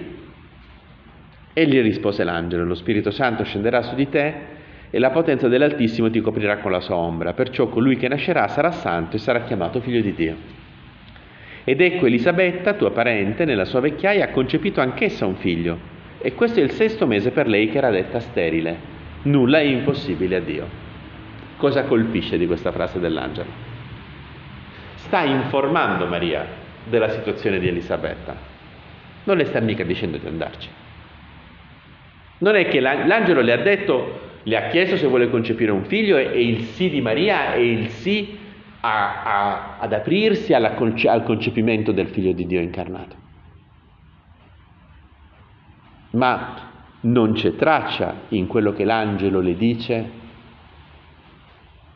E 1.55 1.67
gli 1.67 1.81
rispose 1.81 2.25
l'angelo, 2.25 2.67
lo 2.67 2.75
Spirito 2.75 3.11
Santo 3.11 3.43
scenderà 3.43 3.81
su 3.81 3.95
di 3.95 4.09
te 4.11 4.57
e 4.91 4.99
la 4.99 5.11
potenza 5.11 5.49
dell'Altissimo 5.49 6.11
ti 6.11 6.21
coprirà 6.21 6.59
con 6.59 6.71
la 6.71 6.81
sua 6.81 6.97
ombra, 6.97 7.35
perciò 7.35 7.69
colui 7.69 7.97
che 7.97 8.09
nascerà 8.09 8.49
sarà 8.49 8.71
santo 8.71 9.17
e 9.17 9.19
sarà 9.19 9.43
chiamato 9.43 9.81
figlio 9.81 10.01
di 10.01 10.15
Dio. 10.15 10.37
Ed 11.65 11.81
ecco 11.83 12.07
Elisabetta, 12.07 12.73
tua 12.73 12.91
parente, 12.91 13.45
nella 13.45 13.67
sua 13.67 13.81
vecchiaia 13.81 14.25
ha 14.25 14.31
concepito 14.31 14.81
anch'essa 14.81 15.27
un 15.27 15.37
figlio, 15.37 15.79
e 16.21 16.35
questo 16.35 16.61
è 16.61 16.63
il 16.63 16.71
sesto 16.71 17.07
mese 17.07 17.31
per 17.31 17.47
lei 17.47 17.71
che 17.71 17.79
era 17.79 17.91
detta 17.91 18.21
sterile. 18.21 18.97
Nulla 19.23 19.59
è 19.59 19.65
impossibile 19.65 20.37
a 20.37 20.41
Dio. 20.41 20.67
Cosa 21.59 21.85
colpisce 21.85 22.39
di 22.39 22.47
questa 22.47 22.73
frase 22.73 22.99
dell'angelo? 22.99 23.51
Sta 24.95 25.25
informando 25.25 26.07
Maria 26.07 26.47
della 26.85 27.11
situazione 27.11 27.59
di 27.59 27.69
Elisabetta. 27.69 28.35
Non 29.25 29.37
le 29.37 29.45
sta 29.45 29.61
mica 29.61 29.85
dicendo 29.85 30.17
di 30.17 30.27
andarci. 30.27 30.69
Non 32.39 32.55
è 32.57 32.69
che 32.69 32.81
l'angelo 32.81 33.41
le 33.41 33.53
ha 33.53 33.59
detto 33.59 34.28
le 34.43 34.57
ha 34.57 34.69
chiesto 34.69 34.97
se 34.97 35.07
vuole 35.07 35.31
concepire 35.31 35.71
un 35.71 35.85
figlio 35.85 36.17
e, 36.17 36.27
e 36.33 36.43
il 36.43 36.63
sì 36.65 36.89
di 36.89 37.01
Maria 37.01 37.53
è 37.53 37.59
il 37.59 37.89
sì 37.89 38.39
a, 38.81 39.23
a, 39.23 39.79
ad 39.79 39.93
aprirsi 39.93 40.53
alla, 40.53 40.77
al 40.77 41.23
concepimento 41.25 41.93
del 41.93 42.09
figlio 42.09 42.33
di 42.33 42.47
Dio 42.47 42.61
incarnato. 42.61 43.17
Ma 46.11 46.71
non 47.01 47.33
c'è 47.33 47.55
traccia 47.55 48.23
in 48.29 48.47
quello 48.47 48.73
che 48.73 48.85
l'angelo 48.85 49.41
le 49.41 49.57
dice 49.57 50.11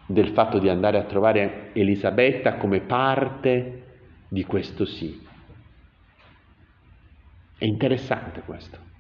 del 0.06 0.28
fatto 0.28 0.58
di 0.58 0.68
andare 0.68 0.99
a 0.99 1.04
trovare 1.04 1.70
Elisabetta 1.72 2.56
come 2.56 2.80
parte 2.80 3.84
di 4.28 4.44
questo 4.44 4.84
sì. 4.84 5.20
È 7.56 7.64
interessante 7.64 8.42
questo. 8.44 8.91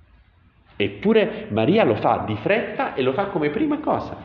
Eppure 0.76 1.46
Maria 1.50 1.84
lo 1.84 1.94
fa 1.96 2.24
di 2.26 2.36
fretta 2.36 2.94
e 2.94 3.02
lo 3.02 3.12
fa 3.12 3.26
come 3.26 3.50
prima 3.50 3.78
cosa. 3.78 4.16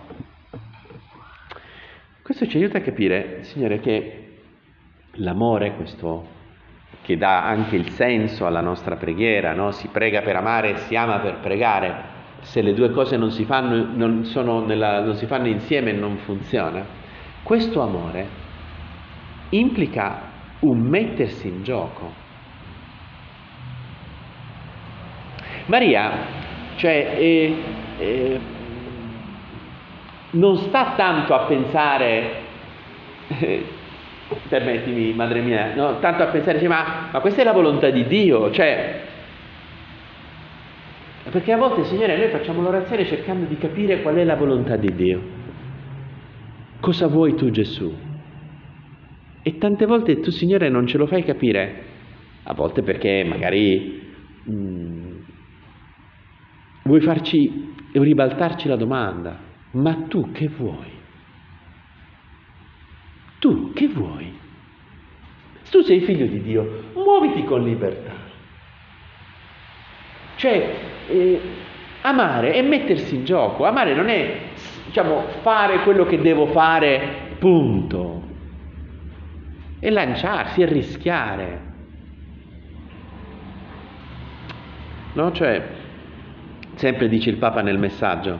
Questo 2.22 2.48
ci 2.48 2.58
aiuta 2.58 2.80
a 2.80 2.82
capire, 2.82 3.44
Signore, 3.44 3.80
che 3.80 4.40
l'amore, 5.14 5.76
questo 5.76 6.36
che 7.02 7.18
dà 7.18 7.46
anche 7.46 7.76
il 7.76 7.90
senso 7.92 8.46
alla 8.46 8.60
nostra 8.60 8.98
preghiera, 8.98 9.54
no? 9.54 9.72
si 9.72 9.88
prega 9.88 10.22
per 10.22 10.36
amare 10.36 10.72
e 10.72 10.78
si 10.78 10.96
ama 10.96 11.20
per 11.20 11.40
pregare, 11.40 12.16
se 12.42 12.62
le 12.62 12.74
due 12.74 12.92
cose 12.92 13.16
non 13.16 13.32
si 13.32 13.46
fanno, 13.46 13.88
non 13.94 14.24
nella, 14.66 15.02
non 15.02 15.16
si 15.16 15.26
fanno 15.26 15.48
insieme 15.48 15.94
non 15.94 16.18
funziona. 16.18 16.86
Questo 17.44 17.82
amore 17.82 18.28
implica 19.52 20.20
un 20.60 20.80
mettersi 20.80 21.48
in 21.48 21.64
gioco. 21.64 22.26
Maria 25.68 26.37
cioè, 26.78 27.16
eh, 27.18 27.56
eh, 27.98 28.40
non 30.32 30.58
sta 30.58 30.94
tanto 30.96 31.34
a 31.34 31.46
pensare, 31.46 32.32
eh, 33.28 33.66
permettimi, 34.48 35.14
madre 35.14 35.42
mia, 35.42 35.74
no, 35.76 36.00
tanto 36.00 36.24
a 36.24 36.28
pensare, 36.28 36.58
dice, 36.58 36.70
ma, 36.70 37.10
ma 37.12 37.20
questa 37.20 37.42
è 37.42 37.44
la 37.44 37.52
volontà 37.52 37.90
di 37.90 38.06
Dio, 38.06 38.52
cioè, 38.52 39.02
perché 41.32 41.52
a 41.52 41.58
volte, 41.58 41.84
Signore, 41.84 42.16
noi 42.16 42.30
facciamo 42.30 42.62
l'orazione 42.62 43.06
cercando 43.06 43.46
di 43.46 43.58
capire 43.58 44.02
qual 44.02 44.16
è 44.16 44.24
la 44.24 44.36
volontà 44.36 44.78
di 44.78 44.94
Dio. 44.96 45.22
Cosa 46.80 47.08
vuoi 47.08 47.36
tu, 47.36 47.50
Gesù? 47.50 47.94
E 49.42 49.58
tante 49.58 49.86
volte 49.86 50.20
tu, 50.22 50.32
Signore, 50.32 50.70
non 50.70 50.88
ce 50.88 50.98
lo 50.98 51.06
fai 51.06 51.24
capire, 51.24 51.84
a 52.44 52.54
volte 52.54 52.82
perché 52.82 53.26
magari 53.26 54.02
mh, 54.44 54.54
mm, 54.54 55.07
Vuoi 56.88 57.02
farci 57.02 57.76
ribaltarci 57.92 58.70
la 58.70 58.78
domanda, 58.78 59.38
ma 59.72 60.06
tu 60.08 60.32
che 60.32 60.48
vuoi? 60.48 60.90
Tu 63.40 63.74
che 63.74 63.88
vuoi? 63.90 64.34
Se 65.64 65.72
tu 65.72 65.82
sei 65.82 66.00
figlio 66.00 66.26
di 66.28 66.42
Dio, 66.42 66.92
muoviti 66.94 67.44
con 67.44 67.62
libertà. 67.64 68.14
Cioè, 70.38 70.76
eh, 71.10 71.42
amare 72.04 72.54
è 72.54 72.62
mettersi 72.62 73.16
in 73.16 73.26
gioco, 73.26 73.66
amare 73.66 73.94
non 73.94 74.08
è, 74.08 74.38
diciamo, 74.86 75.26
fare 75.42 75.84
quello 75.84 76.06
che 76.06 76.22
devo 76.22 76.46
fare, 76.46 77.36
punto. 77.38 78.24
È 79.78 79.90
lanciarsi, 79.90 80.62
è 80.62 80.68
rischiare. 80.68 81.66
No? 85.12 85.32
Cioè, 85.34 85.77
Sempre 86.78 87.08
dice 87.08 87.32
il 87.32 87.38
Papa 87.38 87.64
nel 87.64 87.80
messaggio 87.80 88.40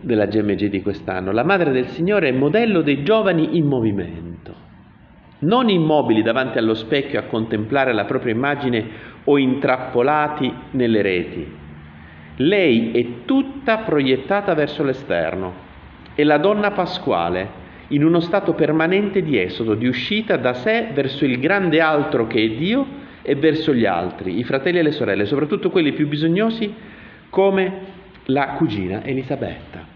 della 0.00 0.26
GMG 0.26 0.66
di 0.66 0.82
quest'anno, 0.82 1.30
la 1.30 1.44
Madre 1.44 1.70
del 1.70 1.86
Signore 1.86 2.28
è 2.28 2.32
modello 2.32 2.82
dei 2.82 3.04
giovani 3.04 3.56
in 3.56 3.66
movimento, 3.66 4.52
non 5.40 5.68
immobili 5.68 6.22
davanti 6.22 6.58
allo 6.58 6.74
specchio 6.74 7.20
a 7.20 7.24
contemplare 7.24 7.92
la 7.92 8.06
propria 8.06 8.34
immagine 8.34 8.84
o 9.22 9.38
intrappolati 9.38 10.52
nelle 10.72 11.00
reti. 11.00 11.46
Lei 12.38 12.90
è 12.90 13.24
tutta 13.24 13.78
proiettata 13.78 14.52
verso 14.54 14.82
l'esterno. 14.82 15.54
È 16.16 16.24
la 16.24 16.38
donna 16.38 16.72
pasquale, 16.72 17.48
in 17.88 18.02
uno 18.02 18.18
stato 18.18 18.54
permanente 18.54 19.22
di 19.22 19.38
esodo, 19.38 19.74
di 19.74 19.86
uscita 19.86 20.36
da 20.36 20.54
sé 20.54 20.88
verso 20.92 21.24
il 21.24 21.38
grande 21.38 21.80
altro 21.80 22.26
che 22.26 22.42
è 22.42 22.48
Dio 22.48 22.84
e 23.22 23.36
verso 23.36 23.72
gli 23.72 23.86
altri, 23.86 24.40
i 24.40 24.44
fratelli 24.44 24.78
e 24.78 24.82
le 24.82 24.90
sorelle, 24.90 25.24
soprattutto 25.24 25.70
quelli 25.70 25.92
più 25.92 26.08
bisognosi, 26.08 26.98
come 27.30 27.98
la 28.26 28.48
cugina 28.50 29.02
Elisabetta. 29.04 29.86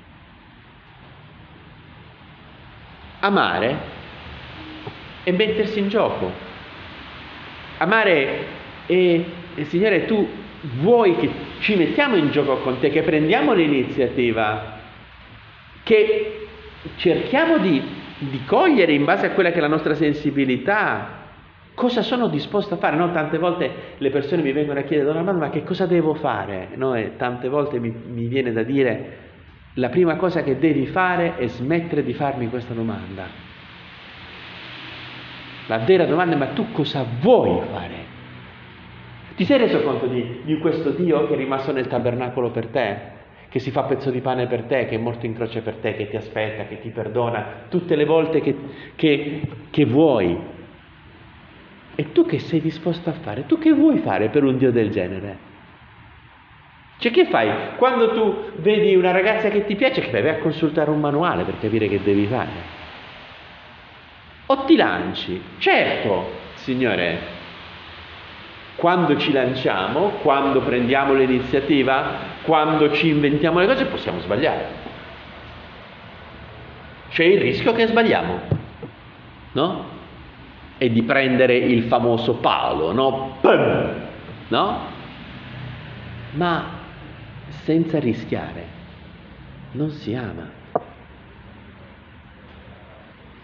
Amare 3.21 3.77
è 5.25 5.31
mettersi 5.31 5.79
in 5.79 5.89
gioco. 5.89 6.31
Amare 7.79 8.47
è, 8.87 9.21
Signore, 9.65 10.05
tu 10.07 10.29
vuoi 10.81 11.17
che 11.17 11.31
ci 11.61 11.75
mettiamo 11.77 12.17
in 12.17 12.31
gioco 12.31 12.59
con 12.59 12.79
te, 12.81 12.91
che 12.91 13.03
prendiamo 13.03 13.53
l'iniziativa, 13.53 14.79
che 15.83 16.47
cerchiamo 16.97 17.59
di, 17.59 17.83
di 18.19 18.45
cogliere 18.45 18.93
in 18.93 19.05
base 19.05 19.27
a 19.27 19.31
quella 19.31 19.51
che 19.51 19.59
è 19.59 19.61
la 19.61 19.69
nostra 19.69 19.95
sensibilità, 19.95 21.24
cosa 21.75 22.03
sono 22.03 22.29
disposto 22.29 22.75
a 22.75 22.77
fare? 22.77 22.97
No, 22.97 23.11
tante 23.13 23.39
volte 23.39 23.71
le 23.99 24.11
persone 24.11 24.43
mi 24.43 24.53
vengono 24.53 24.79
a 24.79 24.83
chiedere, 24.83 25.13
donna 25.13 25.33
ma 25.33 25.51
che 25.51 25.63
cosa 25.65 25.87
devo 25.87 26.15
fare? 26.15 26.69
No, 26.75 26.95
e 26.95 27.17
tante 27.17 27.49
volte 27.49 27.79
mi, 27.79 27.91
mi, 27.91 28.27
viene 28.27 28.53
da 28.53 28.63
dire, 28.63 29.19
la 29.75 29.89
prima 29.89 30.17
cosa 30.17 30.43
che 30.43 30.59
devi 30.59 30.87
fare 30.87 31.37
è 31.37 31.47
smettere 31.47 32.03
di 32.03 32.15
farmi 32.15 32.49
questa 32.49 32.75
domanda. 32.75 33.27
La 35.67 35.79
vera 35.79 36.05
domanda 36.05 36.35
è 36.35 36.39
ma 36.39 36.47
tu 36.49 36.73
cosa 36.73 37.05
vuoi 37.21 37.61
fare? 37.73 38.13
Ti 39.35 39.45
sei 39.45 39.59
reso 39.59 39.83
conto 39.83 40.07
di, 40.07 40.43
di 40.45 40.59
questo 40.59 40.91
Dio 40.91 41.27
che 41.27 41.35
è 41.35 41.37
rimasto 41.37 41.73
nel 41.73 41.89
tabernacolo 41.89 42.51
per 42.51 42.67
te? 42.69 43.13
che 43.55 43.61
si 43.61 43.71
fa 43.71 43.85
pezzo 43.85 44.11
di 44.11 44.21
pane 44.21 44.49
per 44.49 44.65
te, 44.65 44.87
che 44.87 44.97
è 44.97 44.99
morto 44.99 45.27
in 45.27 45.33
croce 45.33 45.61
per 45.61 45.77
te, 45.77 45.95
che 45.95 46.09
ti 46.09 46.17
aspetta, 46.17 46.65
che 46.65 46.81
ti 46.81 46.89
perdona 46.89 47.67
tutte 47.69 47.95
le 47.95 48.05
volte 48.05 48.41
che, 48.41 48.57
che, 48.97 49.43
che 49.71 49.85
vuoi. 49.85 50.37
E 51.97 52.13
tu 52.13 52.27
che 52.27 52.39
sei 52.41 52.61
disposto 52.61 53.11
a 53.11 53.13
fare? 53.13 53.47
Tu 53.47 53.59
che 53.59 53.73
vuoi 53.73 53.99
fare 53.99 54.29
per 54.29 54.43
un 54.45 54.57
Dio 54.57 54.73
del 54.73 54.91
genere? 54.91 55.53
Cioè 56.99 57.13
che 57.13 57.27
fai? 57.27 57.77
Quando 57.77 58.13
tu 58.13 58.51
vedi 58.57 58.95
una 58.95 59.11
ragazza 59.11 59.49
che 59.49 59.65
ti 59.67 59.77
piace, 59.77 60.01
che 60.01 60.11
fai? 60.11 60.23
Vai 60.23 60.33
a 60.33 60.39
consultare 60.39 60.91
un 60.91 61.01
manuale 61.01 61.45
per 61.45 61.59
capire 61.61 61.89
che 61.89 62.03
devi 62.03 62.27
fare. 62.27 62.51
O 64.47 64.65
ti 64.65 64.77
lanci? 64.77 65.41
Certo, 65.59 66.31
Signore, 66.55 67.19
quando 68.77 69.17
ci 69.17 69.33
lanciamo, 69.33 70.11
quando 70.23 70.61
prendiamo 70.61 71.15
l'iniziativa, 71.15 72.19
quando 72.43 72.93
ci 72.93 73.09
inventiamo 73.09 73.61
le 73.61 73.67
cose 73.67 73.87
possiamo 73.87 74.21
sbagliare. 74.21 74.83
C'è 77.11 77.25
il 77.25 77.41
rischio 77.41 77.73
che 77.73 77.87
sbagliamo, 77.87 78.41
no? 79.53 79.85
E 80.77 80.91
di 80.91 81.03
prendere 81.03 81.57
il 81.57 81.85
famoso 81.85 82.35
palo, 82.35 82.93
no? 82.93 83.37
Pum! 83.41 83.93
No? 84.49 84.79
Ma 86.33 86.65
senza 87.63 87.99
rischiare 87.99 88.75
non 89.73 89.91
si 89.91 90.15
ama. 90.15 90.63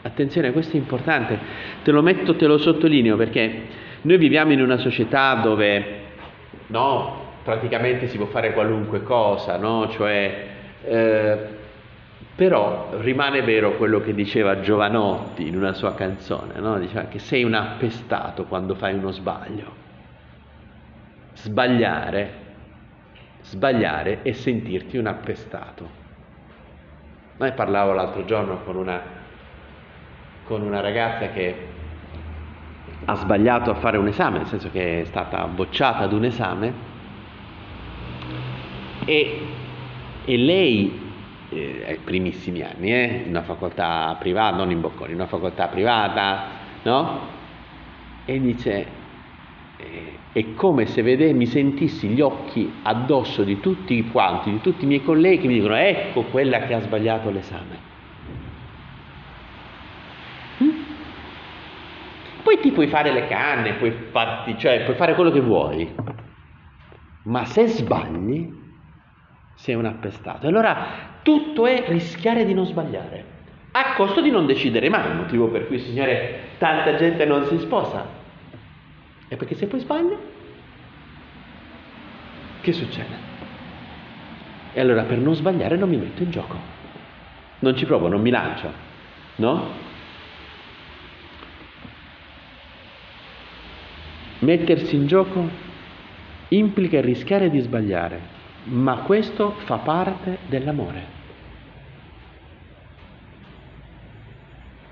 Attenzione, 0.02 0.52
questo 0.52 0.76
è 0.76 0.78
importante, 0.78 1.38
te 1.82 1.90
lo 1.90 2.02
metto, 2.02 2.34
te 2.34 2.46
lo 2.46 2.56
sottolineo 2.56 3.16
perché 3.16 3.62
noi 4.02 4.16
viviamo 4.16 4.52
in 4.52 4.62
una 4.62 4.78
società 4.78 5.34
dove 5.34 5.98
no, 6.68 7.20
praticamente 7.44 8.08
si 8.08 8.16
può 8.16 8.26
fare 8.26 8.52
qualunque 8.54 9.02
cosa, 9.02 9.58
no? 9.58 9.88
Cioè, 9.90 10.46
eh, 10.84 11.36
però 12.40 12.88
rimane 13.00 13.42
vero 13.42 13.76
quello 13.76 14.00
che 14.00 14.14
diceva 14.14 14.60
Giovanotti 14.60 15.46
in 15.46 15.54
una 15.54 15.74
sua 15.74 15.94
canzone, 15.94 16.58
no? 16.58 16.78
diceva 16.78 17.02
che 17.02 17.18
sei 17.18 17.44
un 17.44 17.52
appestato 17.52 18.46
quando 18.46 18.74
fai 18.74 18.94
uno 18.94 19.10
sbaglio. 19.10 19.70
Sbagliare, 21.34 22.32
sbagliare 23.42 24.22
è 24.22 24.32
sentirti 24.32 24.96
un 24.96 25.06
appestato. 25.06 25.90
Noi 27.36 27.52
parlavo 27.52 27.92
l'altro 27.92 28.24
giorno 28.24 28.62
con 28.64 28.76
una, 28.76 29.02
con 30.44 30.62
una 30.62 30.80
ragazza 30.80 31.28
che 31.28 31.54
ha 33.04 33.16
sbagliato 33.16 33.70
a 33.70 33.74
fare 33.74 33.98
un 33.98 34.06
esame, 34.06 34.38
nel 34.38 34.46
senso 34.46 34.70
che 34.70 35.02
è 35.02 35.04
stata 35.04 35.44
bocciata 35.44 36.04
ad 36.04 36.14
un 36.14 36.24
esame 36.24 36.72
e, 39.04 39.46
e 40.24 40.36
lei 40.38 41.08
eh, 41.50 41.84
ai 41.86 41.98
primissimi 41.98 42.62
anni, 42.62 42.92
eh, 42.92 43.24
una 43.26 43.42
facoltà 43.42 44.16
privata, 44.18 44.56
non 44.56 44.70
in 44.70 44.80
Bocconi, 44.80 45.12
una 45.12 45.26
facoltà 45.26 45.68
privata, 45.68 46.46
no? 46.82 47.20
E 48.24 48.40
dice, 48.40 48.86
eh, 49.76 50.18
è 50.32 50.54
come 50.54 50.86
se 50.86 51.02
vede, 51.02 51.32
mi 51.32 51.46
sentissi 51.46 52.08
gli 52.08 52.20
occhi 52.20 52.72
addosso 52.82 53.42
di 53.42 53.58
tutti 53.60 54.08
quanti, 54.10 54.50
di 54.50 54.60
tutti 54.60 54.84
i 54.84 54.86
miei 54.86 55.02
colleghi, 55.02 55.48
mi 55.48 55.54
dicono, 55.54 55.74
ecco 55.74 56.22
quella 56.22 56.60
che 56.60 56.74
ha 56.74 56.80
sbagliato 56.80 57.30
l'esame. 57.30 57.88
Poi 62.42 62.58
ti 62.60 62.70
puoi 62.72 62.86
fare 62.86 63.12
le 63.12 63.26
canne, 63.26 63.74
puoi, 63.74 63.92
farti, 64.10 64.56
cioè, 64.56 64.84
puoi 64.84 64.96
fare 64.96 65.14
quello 65.14 65.30
che 65.30 65.40
vuoi, 65.40 65.92
ma 67.24 67.44
se 67.44 67.66
sbagli 67.66 68.59
sei 69.60 69.74
un 69.74 69.84
appestato. 69.84 70.46
Allora 70.46 71.18
tutto 71.22 71.66
è 71.66 71.84
rischiare 71.86 72.46
di 72.46 72.54
non 72.54 72.64
sbagliare, 72.64 73.24
a 73.72 73.92
costo 73.94 74.22
di 74.22 74.30
non 74.30 74.46
decidere 74.46 74.88
mai, 74.88 75.06
il 75.10 75.16
motivo 75.16 75.48
per 75.48 75.66
cui, 75.66 75.78
Signore, 75.78 76.54
tanta 76.56 76.94
gente 76.94 77.26
non 77.26 77.44
si 77.44 77.58
sposa. 77.58 78.06
E 79.28 79.36
perché 79.36 79.54
se 79.54 79.66
poi 79.66 79.80
sbaglia, 79.80 80.16
che 82.62 82.72
succede? 82.72 83.28
E 84.72 84.80
allora 84.80 85.02
per 85.02 85.18
non 85.18 85.34
sbagliare 85.34 85.76
non 85.76 85.90
mi 85.90 85.98
metto 85.98 86.22
in 86.22 86.30
gioco, 86.30 86.56
non 87.58 87.76
ci 87.76 87.84
provo, 87.84 88.08
non 88.08 88.22
mi 88.22 88.30
lancio, 88.30 88.72
no? 89.36 89.88
Mettersi 94.38 94.96
in 94.96 95.06
gioco 95.06 95.48
implica 96.48 97.02
rischiare 97.02 97.50
di 97.50 97.60
sbagliare, 97.60 98.38
ma 98.64 98.96
questo 98.98 99.54
fa 99.64 99.76
parte 99.76 100.38
dell'amore. 100.46 101.18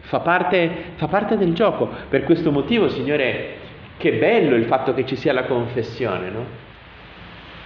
Fa 0.01 0.21
parte, 0.21 0.93
fa 0.97 1.07
parte, 1.07 1.37
del 1.37 1.53
gioco. 1.53 1.91
Per 2.09 2.25
questo 2.25 2.51
motivo, 2.51 2.89
Signore, 2.89 3.57
che 3.99 4.13
bello 4.13 4.57
il 4.57 4.65
fatto 4.65 4.95
che 4.95 5.05
ci 5.05 5.17
sia 5.17 5.33
la 5.33 5.45
confessione, 5.45 6.31
no? 6.31 6.45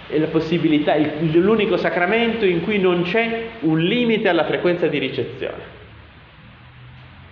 È 0.07 0.17
la 0.17 0.27
possibilità, 0.27 0.95
l'unico 0.97 1.77
sacramento 1.77 2.45
in 2.45 2.61
cui 2.61 2.79
non 2.79 3.03
c'è 3.03 3.49
un 3.61 3.79
limite 3.79 4.27
alla 4.27 4.43
frequenza 4.43 4.87
di 4.87 4.97
ricezione. 4.97 5.81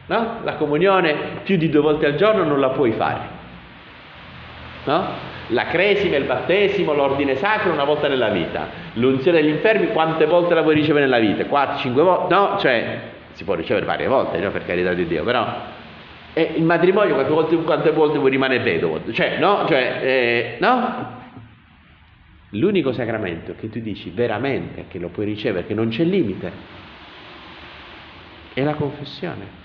No? 0.06 0.40
La 0.44 0.56
comunione 0.56 1.14
più 1.44 1.58
di 1.58 1.70
due 1.70 1.82
volte 1.82 2.06
al 2.06 2.16
giorno 2.16 2.44
non 2.44 2.60
la 2.60 2.70
puoi 2.70 2.92
fare 2.94 3.40
no? 4.86 5.06
La 5.52 5.66
cresima, 5.66 6.18
il 6.18 6.26
battesimo, 6.26 6.94
l'ordine 6.94 7.36
sacro 7.36 7.72
una 7.72 7.84
volta 7.84 8.08
nella 8.08 8.30
vita. 8.30 8.68
L'unzione 8.94 9.42
degli 9.42 9.52
infermi 9.52 9.88
quante 9.88 10.26
volte 10.26 10.54
la 10.54 10.62
vuoi 10.62 10.76
ricevere 10.76 11.06
nella 11.06 11.20
vita? 11.20 11.46
4, 11.46 11.78
5 11.78 12.04
volte? 12.04 12.34
No, 12.34 12.58
cioè 12.60 13.00
si 13.34 13.44
può 13.44 13.54
ricevere 13.54 13.86
varie 13.86 14.08
volte, 14.08 14.40
no? 14.40 14.52
per 14.52 14.66
carità 14.66 14.94
di 14.94 15.06
Dio, 15.08 15.24
però 15.24 15.80
e 16.34 16.54
il 16.56 16.64
matrimonio 16.64 17.14
quante 17.14 17.34
volte, 17.34 17.56
quante 17.58 17.92
volte 17.92 18.18
vuoi 18.18 18.32
rimanere 18.32 18.64
vedovo? 18.64 19.02
Cioè, 19.12 19.38
no? 19.38 19.66
Cioè, 19.68 20.00
eh, 20.02 20.56
no? 20.60 21.20
L'unico 22.52 22.94
sacramento 22.94 23.54
che 23.58 23.70
tu 23.70 23.80
dici 23.80 24.12
veramente 24.12 24.86
che 24.88 24.98
lo 24.98 25.10
puoi 25.10 25.26
ricevere, 25.26 25.66
che 25.66 25.74
non 25.74 25.90
c'è 25.90 26.04
limite, 26.04 26.52
è 28.54 28.62
la 28.62 28.76
confessione. 28.76 29.60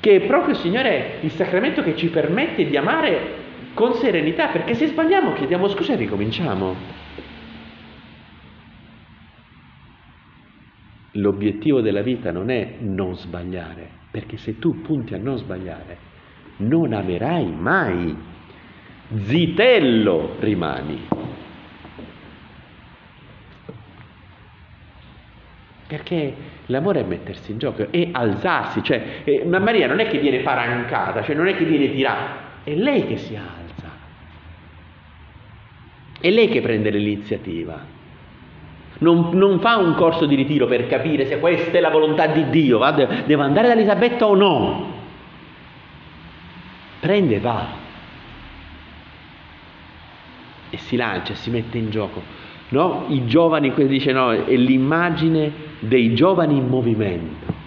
Che 0.00 0.16
è 0.16 0.20
proprio, 0.20 0.54
Signore, 0.54 1.18
il 1.20 1.30
sacramento 1.32 1.82
che 1.82 1.94
ci 1.94 2.08
permette 2.08 2.64
di 2.64 2.76
amare 2.76 3.40
con 3.74 3.94
serenità, 3.94 4.48
perché 4.48 4.74
se 4.74 4.86
sbagliamo 4.86 5.32
chiediamo 5.32 5.68
scusa 5.68 5.94
e 5.94 5.96
ricominciamo. 5.96 6.74
L'obiettivo 11.12 11.80
della 11.80 12.02
vita 12.02 12.32
non 12.32 12.50
è 12.50 12.76
non 12.78 13.14
sbagliare, 13.14 13.88
perché 14.10 14.36
se 14.36 14.58
tu 14.58 14.80
punti 14.80 15.14
a 15.14 15.18
non 15.18 15.36
sbagliare, 15.36 15.98
non 16.58 16.92
amerai 16.92 17.46
mai. 17.46 18.16
Zitello 19.14 20.36
rimani. 20.40 21.06
Perché 25.86 26.34
l'amore 26.66 27.00
è 27.00 27.04
mettersi 27.04 27.52
in 27.52 27.58
gioco, 27.58 27.90
è 27.90 28.08
alzarsi, 28.10 28.82
cioè, 28.82 29.20
eh, 29.24 29.44
ma 29.44 29.58
Maria 29.58 29.86
non 29.86 30.00
è 30.00 30.06
che 30.06 30.18
viene 30.18 30.40
parancata, 30.40 31.22
cioè 31.22 31.34
non 31.34 31.46
è 31.46 31.54
che 31.54 31.66
viene 31.66 31.92
tirata, 31.92 32.51
è 32.64 32.74
lei 32.74 33.06
che 33.06 33.16
si 33.16 33.36
alza. 33.36 33.90
È 36.20 36.30
lei 36.30 36.48
che 36.48 36.60
prende 36.60 36.90
l'iniziativa. 36.90 38.00
Non, 38.98 39.30
non, 39.32 39.58
fa 39.58 39.78
un 39.78 39.94
corso 39.94 40.26
di 40.26 40.36
ritiro 40.36 40.66
per 40.66 40.86
capire 40.86 41.26
se 41.26 41.40
questa 41.40 41.76
è 41.76 41.80
la 41.80 41.90
volontà 41.90 42.28
di 42.28 42.48
Dio, 42.50 42.78
va, 42.78 42.92
devo 42.92 43.42
andare 43.42 43.66
da 43.66 43.72
Elisabetta 43.72 44.26
o 44.26 44.34
no. 44.36 44.92
Prende 47.00 47.34
e 47.34 47.40
va. 47.40 47.66
E 50.70 50.76
si 50.76 50.94
lancia, 50.94 51.34
si 51.34 51.50
mette 51.50 51.78
in 51.78 51.90
gioco. 51.90 52.22
No? 52.68 53.06
I 53.08 53.26
giovani, 53.26 53.72
dice 53.88 54.12
no, 54.12 54.30
è 54.30 54.54
l'immagine 54.54 55.52
dei 55.80 56.14
giovani 56.14 56.56
in 56.56 56.68
movimento. 56.68 57.61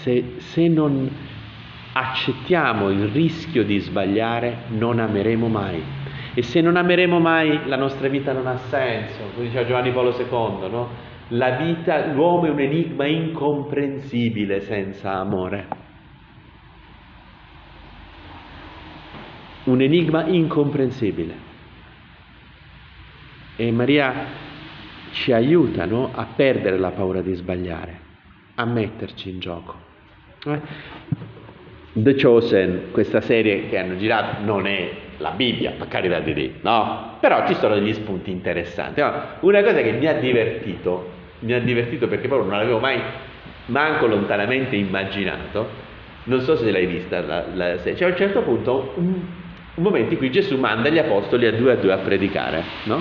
Se, 0.00 0.34
se 0.38 0.68
non 0.68 1.10
accettiamo 1.92 2.90
il 2.90 3.08
rischio 3.08 3.64
di 3.64 3.78
sbagliare, 3.78 4.64
non 4.68 5.00
ameremo 5.00 5.48
mai. 5.48 5.82
E 6.34 6.42
se 6.42 6.60
non 6.60 6.76
ameremo 6.76 7.18
mai, 7.18 7.66
la 7.66 7.76
nostra 7.76 8.08
vita 8.08 8.32
non 8.32 8.46
ha 8.46 8.56
senso, 8.56 9.30
come 9.34 9.46
diceva 9.46 9.66
Giovanni 9.66 9.90
Paolo 9.90 10.16
II, 10.16 10.70
no? 10.70 10.88
La 11.32 11.56
vita, 11.56 12.06
l'uomo 12.12 12.46
è 12.46 12.50
un 12.50 12.60
enigma 12.60 13.06
incomprensibile 13.06 14.60
senza 14.60 15.14
amore. 15.14 15.66
Un 19.64 19.80
enigma 19.82 20.24
incomprensibile. 20.26 21.46
E 23.56 23.72
Maria 23.72 24.14
ci 25.10 25.32
aiuta 25.32 25.84
no? 25.84 26.10
a 26.14 26.26
perdere 26.34 26.78
la 26.78 26.92
paura 26.92 27.20
di 27.20 27.34
sbagliare, 27.34 28.00
a 28.54 28.64
metterci 28.64 29.28
in 29.28 29.40
gioco. 29.40 29.87
Eh? 30.44 30.60
The 31.92 32.14
Chosen, 32.14 32.90
questa 32.92 33.20
serie 33.20 33.68
che 33.68 33.78
hanno 33.78 33.96
girato, 33.96 34.42
non 34.44 34.66
è 34.66 34.90
la 35.18 35.30
Bibbia, 35.30 35.72
per 35.72 35.88
carità 35.88 36.20
di 36.20 36.32
Dio, 36.32 36.50
no? 36.60 37.16
Però 37.20 37.46
ci 37.46 37.54
sono 37.54 37.74
degli 37.74 37.92
spunti 37.92 38.30
interessanti. 38.30 39.00
Una 39.40 39.62
cosa 39.62 39.80
che 39.80 39.92
mi 39.92 40.06
ha 40.06 40.14
divertito, 40.14 41.10
mi 41.40 41.52
ha 41.52 41.60
divertito 41.60 42.06
perché 42.06 42.28
proprio 42.28 42.48
non 42.48 42.58
l'avevo 42.58 42.78
mai 42.78 43.00
manco 43.66 44.06
lontanamente 44.06 44.76
immaginato, 44.76 45.86
non 46.24 46.40
so 46.42 46.56
se 46.56 46.70
l'hai 46.70 46.86
vista, 46.86 47.20
la, 47.20 47.44
la, 47.52 47.76
c'è 47.76 48.04
a 48.04 48.08
un 48.08 48.16
certo 48.16 48.42
punto 48.42 48.92
un, 48.96 49.14
un, 49.74 49.82
momento 49.82 50.12
in 50.12 50.18
cui 50.18 50.30
Gesù 50.30 50.56
manda 50.56 50.88
gli 50.88 50.98
apostoli 50.98 51.46
a 51.46 51.52
due 51.52 51.72
a 51.72 51.76
due 51.76 51.92
a 51.92 51.98
predicare, 51.98 52.62
no? 52.84 53.00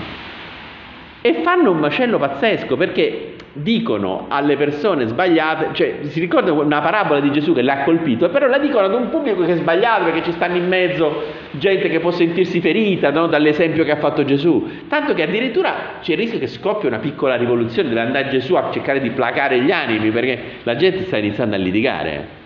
E 1.22 1.42
fanno 1.44 1.72
un 1.72 1.78
macello 1.78 2.18
pazzesco 2.18 2.78
perché 2.78 3.36
dicono 3.58 4.26
alle 4.30 4.56
persone 4.56 5.08
sbagliate, 5.08 5.70
cioè 5.74 5.98
si 6.04 6.20
ricorda 6.20 6.52
una 6.52 6.82
parabola 6.82 7.20
di 7.20 7.32
Gesù 7.32 7.54
che 7.54 7.62
l'ha 7.62 7.84
colpito, 7.84 8.30
però 8.30 8.48
la 8.48 8.60
dicono 8.60 8.86
ad 8.86 8.94
un 8.94 9.10
pubblico 9.10 9.44
che 9.44 9.54
è 9.54 9.56
sbagliato 9.56 10.06
perché 10.06 10.24
ci 10.24 10.32
stanno 10.32 10.58
in 10.58 10.68
mezzo 10.68 11.24
gente 11.52 11.90
che 11.90 12.00
può 12.00 12.12
sentirsi 12.12 12.60
ferita 12.60 13.12
no? 13.12 13.28
dall'esempio 13.28 13.84
che 13.84 13.92
ha 13.92 13.98
fatto 13.98 14.24
Gesù, 14.24 14.70
tanto 14.88 15.14
che 15.14 15.24
addirittura 15.24 16.00
c'è 16.02 16.14
il 16.14 16.18
rischio 16.18 16.40
che 16.40 16.48
scoppia 16.48 16.88
una 16.88 17.00
piccola 17.00 17.36
rivoluzione, 17.36 17.90
deve 17.90 18.02
andare 18.02 18.30
Gesù 18.30 18.56
a 18.56 18.70
cercare 18.72 19.00
di 19.00 19.10
placare 19.12 19.60
gli 19.62 19.72
animi 19.72 20.12
perché 20.12 20.40
la 20.64 20.76
gente 20.76 21.04
sta 21.04 21.18
iniziando 21.18 21.56
a 21.56 21.60
litigare. 21.60 22.46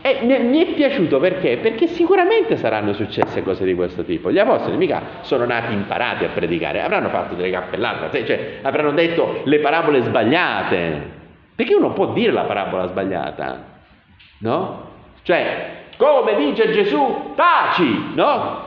E 0.00 0.20
mi 0.22 0.64
è 0.64 0.74
piaciuto 0.74 1.18
perché? 1.18 1.56
Perché 1.56 1.88
sicuramente 1.88 2.56
saranno 2.56 2.92
successe 2.92 3.42
cose 3.42 3.64
di 3.64 3.74
questo 3.74 4.04
tipo. 4.04 4.30
Gli 4.30 4.38
apostoli 4.38 4.76
mica 4.76 5.02
sono 5.22 5.44
nati 5.44 5.72
imparati 5.72 6.24
a 6.24 6.28
predicare, 6.28 6.80
avranno 6.80 7.08
fatto 7.08 7.34
delle 7.34 7.50
cappellate, 7.50 8.24
cioè 8.24 8.58
avranno 8.62 8.92
detto 8.92 9.42
le 9.44 9.58
parabole 9.58 10.02
sbagliate. 10.02 11.16
Perché 11.54 11.74
uno 11.74 11.92
può 11.92 12.12
dire 12.12 12.30
la 12.30 12.42
parabola 12.42 12.86
sbagliata, 12.86 13.64
no? 14.38 14.90
Cioè, 15.22 15.72
come 15.96 16.36
dice 16.36 16.70
Gesù, 16.70 17.32
taci, 17.34 18.12
no? 18.14 18.66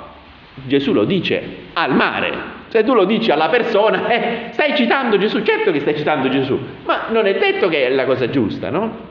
Gesù 0.66 0.92
lo 0.92 1.06
dice 1.06 1.42
al 1.74 1.96
mare. 1.96 2.60
Se 2.68 2.84
tu 2.84 2.94
lo 2.94 3.06
dici 3.06 3.32
alla 3.32 3.48
persona, 3.48 4.08
eh, 4.10 4.50
stai 4.52 4.76
citando 4.76 5.18
Gesù, 5.18 5.42
certo 5.44 5.72
che 5.72 5.80
stai 5.80 5.96
citando 5.96 6.28
Gesù, 6.28 6.60
ma 6.86 7.06
non 7.10 7.26
è 7.26 7.38
detto 7.38 7.70
che 7.70 7.86
è 7.86 7.90
la 7.90 8.06
cosa 8.06 8.30
giusta, 8.30 8.70
no? 8.70 9.11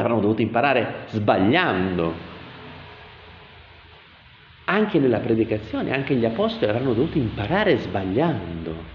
Avranno 0.00 0.20
dovuto 0.20 0.42
imparare 0.42 1.04
sbagliando. 1.08 2.34
Anche 4.64 4.98
nella 4.98 5.20
predicazione, 5.20 5.94
anche 5.94 6.14
gli 6.14 6.24
apostoli 6.24 6.70
avranno 6.70 6.92
dovuto 6.92 7.18
imparare 7.18 7.78
sbagliando. 7.78 8.94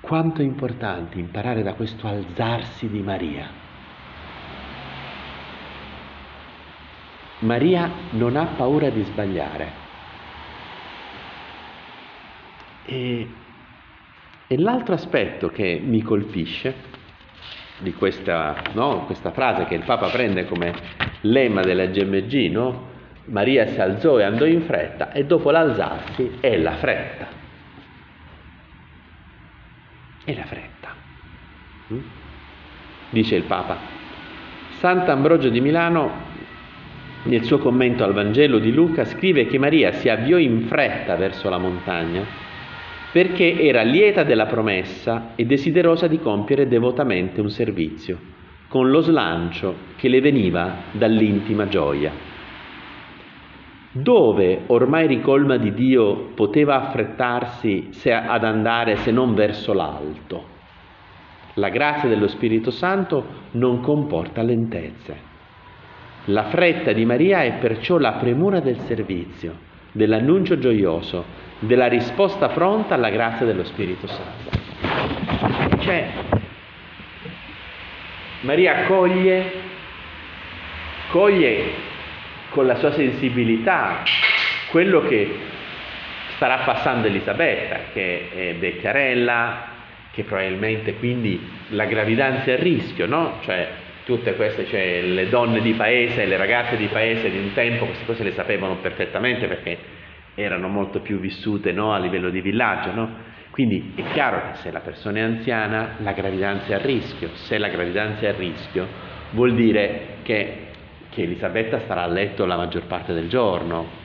Quanto 0.00 0.40
è 0.40 0.44
importante 0.44 1.18
imparare 1.18 1.62
da 1.62 1.74
questo 1.74 2.06
alzarsi 2.06 2.88
di 2.88 3.02
Maria. 3.02 3.64
Maria 7.40 7.90
non 8.12 8.36
ha 8.36 8.46
paura 8.46 8.88
di 8.88 9.02
sbagliare. 9.02 9.84
E, 12.84 13.28
e 14.46 14.58
l'altro 14.58 14.94
aspetto 14.94 15.48
che 15.48 15.80
mi 15.84 16.00
colpisce 16.02 16.94
di 17.78 17.92
questa, 17.92 18.54
no? 18.72 19.04
questa, 19.04 19.30
frase 19.30 19.66
che 19.66 19.74
il 19.74 19.84
Papa 19.84 20.08
prende 20.08 20.46
come 20.46 20.72
lemma 21.22 21.62
della 21.62 21.86
GMG, 21.86 22.50
no? 22.50 22.94
Maria 23.26 23.66
si 23.66 23.80
alzò 23.80 24.18
e 24.18 24.22
andò 24.22 24.44
in 24.44 24.62
fretta 24.62 25.12
e 25.12 25.24
dopo 25.24 25.50
l'alzarsi 25.50 26.38
è 26.40 26.56
la 26.56 26.74
fretta. 26.76 27.26
È 30.24 30.34
la 30.34 30.44
fretta. 30.44 30.94
Mm? 31.92 31.98
Dice 33.10 33.34
il 33.34 33.42
Papa. 33.42 33.76
Sant'Ambrogio 34.78 35.48
di 35.48 35.60
Milano, 35.60 36.24
nel 37.24 37.44
suo 37.44 37.58
commento 37.58 38.04
al 38.04 38.12
Vangelo 38.12 38.58
di 38.58 38.72
Luca, 38.72 39.04
scrive 39.04 39.46
che 39.46 39.58
Maria 39.58 39.92
si 39.92 40.08
avviò 40.08 40.36
in 40.36 40.66
fretta 40.66 41.16
verso 41.16 41.48
la 41.48 41.58
montagna 41.58 42.45
perché 43.12 43.60
era 43.60 43.82
lieta 43.82 44.24
della 44.24 44.46
promessa 44.46 45.32
e 45.34 45.46
desiderosa 45.46 46.06
di 46.06 46.18
compiere 46.18 46.68
devotamente 46.68 47.40
un 47.40 47.50
servizio, 47.50 48.18
con 48.68 48.90
lo 48.90 49.00
slancio 49.00 49.74
che 49.96 50.08
le 50.08 50.20
veniva 50.20 50.74
dall'intima 50.92 51.68
gioia. 51.68 52.12
Dove 53.92 54.64
ormai 54.66 55.06
ricolma 55.06 55.56
di 55.56 55.72
Dio 55.72 56.32
poteva 56.34 56.88
affrettarsi 56.88 57.88
ad 58.10 58.44
andare 58.44 58.96
se 58.96 59.10
non 59.10 59.34
verso 59.34 59.72
l'alto? 59.72 60.54
La 61.54 61.70
grazia 61.70 62.06
dello 62.06 62.28
Spirito 62.28 62.70
Santo 62.70 63.24
non 63.52 63.80
comporta 63.80 64.42
lentezze. 64.42 65.34
La 66.26 66.44
fretta 66.44 66.92
di 66.92 67.06
Maria 67.06 67.44
è 67.44 67.54
perciò 67.54 67.96
la 67.96 68.12
premura 68.12 68.60
del 68.60 68.80
servizio, 68.80 69.54
dell'annuncio 69.92 70.58
gioioso, 70.58 71.24
della 71.58 71.86
risposta 71.86 72.48
pronta 72.48 72.94
alla 72.94 73.10
grazia 73.10 73.46
dello 73.46 73.64
Spirito 73.64 74.06
Santo. 74.06 74.64
Cioè, 75.80 76.08
Maria 78.40 78.84
coglie, 78.84 79.52
coglie 81.10 81.64
con 82.50 82.66
la 82.66 82.76
sua 82.76 82.92
sensibilità 82.92 84.02
quello 84.70 85.02
che 85.02 85.38
starà 86.36 86.58
passando 86.58 87.06
Elisabetta, 87.06 87.78
che 87.92 88.28
è 88.34 88.54
vecchiarella, 88.56 89.74
che 90.10 90.22
probabilmente 90.24 90.94
quindi 90.94 91.40
la 91.68 91.86
gravidanza 91.86 92.50
è 92.50 92.54
a 92.54 92.56
rischio, 92.56 93.06
no? 93.06 93.38
Cioè, 93.42 93.68
tutte 94.04 94.34
queste, 94.34 94.66
cioè 94.66 95.02
le 95.02 95.28
donne 95.28 95.60
di 95.60 95.72
paese, 95.72 96.26
le 96.26 96.36
ragazze 96.36 96.76
di 96.76 96.86
paese 96.86 97.30
di 97.30 97.38
un 97.38 97.52
tempo, 97.54 97.86
queste 97.86 98.04
cose 98.04 98.22
le 98.22 98.32
sapevano 98.32 98.76
perfettamente 98.76 99.46
perché 99.46 99.78
erano 100.36 100.68
molto 100.68 101.00
più 101.00 101.18
vissute 101.18 101.72
no, 101.72 101.92
a 101.92 101.98
livello 101.98 102.30
di 102.30 102.40
villaggio. 102.40 102.92
No? 102.92 103.10
Quindi 103.50 103.94
è 103.96 104.02
chiaro 104.12 104.50
che 104.50 104.58
se 104.58 104.70
la 104.70 104.80
persona 104.80 105.18
è 105.18 105.22
anziana 105.22 105.94
la 105.98 106.12
gravidanza 106.12 106.68
è 106.68 106.74
a 106.74 106.78
rischio, 106.78 107.30
se 107.32 107.58
la 107.58 107.68
gravidanza 107.68 108.26
è 108.26 108.28
a 108.28 108.36
rischio 108.36 108.86
vuol 109.30 109.54
dire 109.54 110.18
che, 110.22 110.68
che 111.08 111.22
Elisabetta 111.22 111.80
starà 111.80 112.02
a 112.02 112.06
letto 112.06 112.44
la 112.44 112.56
maggior 112.56 112.84
parte 112.84 113.14
del 113.14 113.28
giorno. 113.28 114.04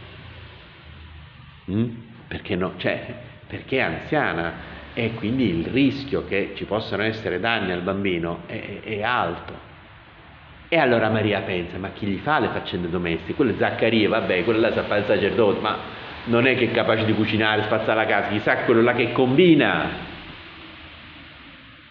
Mm? 1.69 1.89
Perché, 2.27 2.55
no? 2.55 2.73
cioè, 2.77 3.13
perché 3.45 3.77
è 3.77 3.81
anziana 3.81 4.53
e 4.93 5.13
quindi 5.15 5.49
il 5.49 5.65
rischio 5.65 6.25
che 6.25 6.53
ci 6.55 6.63
possano 6.63 7.03
essere 7.03 7.39
danni 7.39 7.73
al 7.73 7.81
bambino 7.81 8.43
è, 8.45 8.79
è 8.83 9.01
alto. 9.03 9.69
E 10.69 10.77
allora 10.77 11.09
Maria 11.09 11.41
pensa, 11.41 11.77
ma 11.77 11.89
chi 11.89 12.05
gli 12.05 12.19
fa 12.19 12.39
le 12.39 12.47
faccende 12.47 12.89
domestiche? 12.89 13.33
Quello 13.33 13.51
è 13.51 13.55
Zaccaria, 13.57 14.07
vabbè, 14.07 14.45
quello 14.45 14.59
là 14.59 14.71
sa 14.71 14.83
fare 14.83 15.01
il 15.01 15.05
sacerdote, 15.05 15.59
ma 15.59 15.77
non 16.25 16.45
è 16.45 16.55
che 16.55 16.65
è 16.65 16.71
capace 16.71 17.05
di 17.05 17.13
cucinare, 17.13 17.63
spazzare 17.63 17.95
la 17.95 18.05
casa, 18.05 18.27
chissà 18.29 18.57
quello 18.57 18.81
là 18.81 18.93
che 18.93 19.11
combina, 19.11 19.89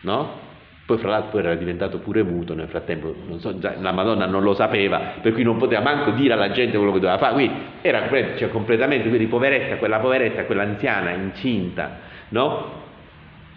no? 0.02 0.38
Poi 0.86 0.98
fra 0.98 1.10
l'altro 1.10 1.38
era 1.38 1.54
diventato 1.54 1.98
pure 1.98 2.22
muto 2.22 2.54
nel 2.54 2.66
frattempo, 2.66 3.14
so, 3.38 3.56
la 3.60 3.92
Madonna 3.92 4.26
non 4.26 4.42
lo 4.42 4.54
sapeva, 4.54 5.14
per 5.20 5.32
cui 5.32 5.44
non 5.44 5.56
poteva 5.56 5.82
manco 5.82 6.10
dire 6.10 6.34
alla 6.34 6.50
gente 6.50 6.76
quello 6.76 6.92
che 6.92 6.98
doveva 6.98 7.18
fare, 7.18 7.34
quindi 7.34 7.54
era 7.80 8.08
cioè, 8.36 8.48
completamente, 8.48 9.08
quindi 9.08 9.26
poveretta, 9.26 9.76
quella 9.76 9.98
poveretta, 9.98 10.44
quella 10.44 10.62
anziana, 10.62 11.10
incinta, 11.10 11.98
no? 12.30 12.78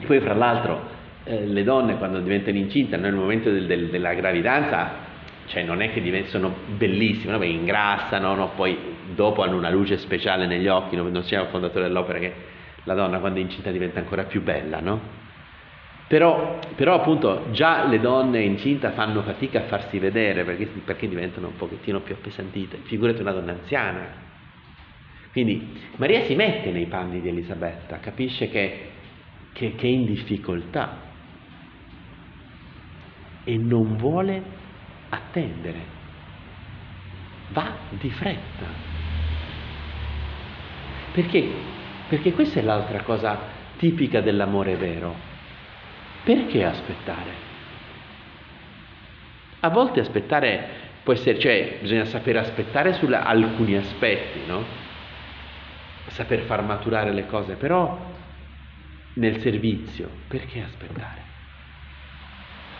Poi 0.05 0.19
fra 0.19 0.33
l'altro 0.33 0.91
eh, 1.23 1.45
le 1.45 1.63
donne 1.63 1.97
quando 1.97 2.19
diventano 2.19 2.57
incinte 2.57 2.97
nel 2.97 3.13
momento 3.13 3.49
del, 3.49 3.65
del, 3.65 3.87
della 3.89 4.13
gravidanza 4.13 5.02
cioè 5.45 5.63
non 5.63 5.81
è 5.81 5.91
che 5.91 6.01
diventano 6.01 6.53
bellissime, 6.77 7.37
no? 7.37 7.43
ingrassano, 7.43 8.35
no? 8.35 8.51
poi 8.55 8.77
dopo 9.13 9.43
hanno 9.43 9.57
una 9.57 9.69
luce 9.69 9.97
speciale 9.97 10.45
negli 10.45 10.67
occhi, 10.67 10.95
no? 10.95 11.07
non 11.09 11.23
siamo 11.23 11.49
fondatori 11.49 11.85
dell'opera 11.85 12.19
che 12.19 12.33
la 12.83 12.93
donna 12.93 13.19
quando 13.19 13.39
è 13.39 13.41
incinta 13.41 13.71
diventa 13.71 13.99
ancora 13.99 14.23
più 14.23 14.41
bella, 14.41 14.79
no? 14.79 15.21
Però, 16.07 16.59
però, 16.75 16.95
appunto 16.95 17.47
già 17.51 17.85
le 17.87 17.99
donne 17.99 18.41
incinta 18.41 18.91
fanno 18.91 19.21
fatica 19.21 19.59
a 19.59 19.63
farsi 19.63 19.97
vedere 19.99 20.43
perché, 20.43 20.65
perché 20.65 21.07
diventano 21.07 21.47
un 21.47 21.55
pochettino 21.55 22.01
più 22.01 22.13
appesantite, 22.13 22.79
figurati 22.83 23.21
una 23.21 23.31
donna 23.31 23.53
anziana. 23.53 24.21
Quindi 25.31 25.79
Maria 25.95 26.21
si 26.25 26.35
mette 26.35 26.71
nei 26.71 26.85
panni 26.85 27.19
di 27.19 27.29
Elisabetta, 27.29 27.99
capisce 27.99 28.49
che, 28.49 28.89
che, 29.53 29.73
che 29.75 29.87
è 29.87 29.89
in 29.89 30.05
difficoltà 30.05 31.11
e 33.43 33.57
non 33.57 33.95
vuole 33.97 34.61
attendere, 35.13 35.79
va 37.49 37.75
di 37.89 38.09
fretta. 38.09 38.65
Perché? 41.11 41.51
Perché 42.07 42.33
questa 42.33 42.59
è 42.59 42.63
l'altra 42.63 43.01
cosa 43.01 43.39
tipica 43.77 44.21
dell'amore 44.21 44.75
vero 44.75 45.31
perché 46.23 46.63
aspettare? 46.63 47.51
A 49.59 49.69
volte 49.69 49.99
aspettare 49.99 50.69
può 51.03 51.13
essere, 51.13 51.37
cioè 51.37 51.79
bisogna 51.81 52.05
sapere 52.05 52.39
aspettare 52.39 52.93
su 52.93 53.05
alcuni 53.05 53.75
aspetti, 53.75 54.39
no? 54.47 54.63
Saper 56.07 56.41
far 56.41 56.63
maturare 56.63 57.11
le 57.11 57.25
cose, 57.25 57.55
però 57.55 58.11
nel 59.15 59.39
servizio, 59.41 60.09
perché 60.27 60.61
aspettare? 60.61 61.32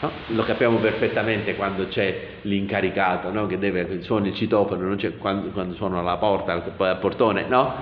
No? 0.04 0.12
Lo 0.36 0.44
capiamo 0.44 0.80
perfettamente 0.80 1.56
quando 1.56 1.88
c'è 1.88 2.40
l'incaricato 2.42 3.32
no? 3.32 3.48
che 3.48 3.58
deve, 3.58 4.02
suona 4.02 4.28
il 4.28 4.36
citofono, 4.36 4.98
quando, 5.18 5.48
quando 5.52 5.76
suona 5.76 6.02
la 6.02 6.18
porta, 6.18 6.52
al 6.52 6.98
portone, 7.00 7.46
no? 7.48 7.74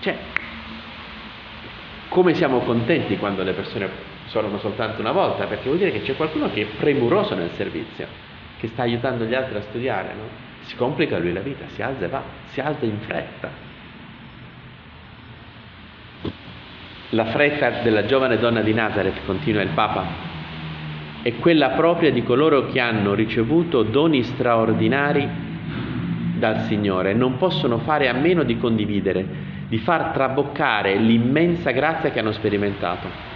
Cioè, 0.00 0.16
come 2.08 2.34
siamo 2.34 2.58
contenti 2.62 3.18
quando 3.18 3.44
le 3.44 3.52
persone 3.52 3.88
suonano 4.26 4.58
soltanto 4.58 5.00
una 5.00 5.12
volta, 5.12 5.44
perché 5.44 5.66
vuol 5.66 5.78
dire 5.78 5.92
che 5.92 6.02
c'è 6.02 6.16
qualcuno 6.16 6.50
che 6.50 6.62
è 6.62 6.66
premuroso 6.76 7.36
nel 7.36 7.50
servizio, 7.52 8.08
che 8.58 8.66
sta 8.66 8.82
aiutando 8.82 9.24
gli 9.24 9.34
altri 9.34 9.58
a 9.58 9.62
studiare, 9.62 10.08
no? 10.16 10.48
Si 10.62 10.74
complica 10.74 11.18
lui 11.18 11.32
la 11.32 11.40
vita, 11.40 11.66
si 11.68 11.82
alza 11.82 12.04
e 12.04 12.08
va, 12.08 12.22
si 12.46 12.60
alza 12.60 12.84
in 12.84 12.98
fretta. 12.98 13.68
La 17.10 17.26
fretta 17.26 17.82
della 17.82 18.06
giovane 18.06 18.38
donna 18.38 18.60
di 18.60 18.74
Nazareth, 18.74 19.24
continua 19.24 19.62
il 19.62 19.70
Papa, 19.70 20.29
è 21.22 21.34
quella 21.36 21.70
propria 21.70 22.10
di 22.10 22.22
coloro 22.22 22.66
che 22.66 22.80
hanno 22.80 23.14
ricevuto 23.14 23.82
doni 23.82 24.22
straordinari 24.22 25.28
dal 26.36 26.62
Signore, 26.62 27.12
non 27.12 27.36
possono 27.36 27.78
fare 27.78 28.08
a 28.08 28.14
meno 28.14 28.42
di 28.42 28.56
condividere, 28.56 29.26
di 29.68 29.78
far 29.78 30.12
traboccare 30.12 30.96
l'immensa 30.96 31.70
grazia 31.70 32.10
che 32.10 32.18
hanno 32.18 32.32
sperimentato 32.32 33.30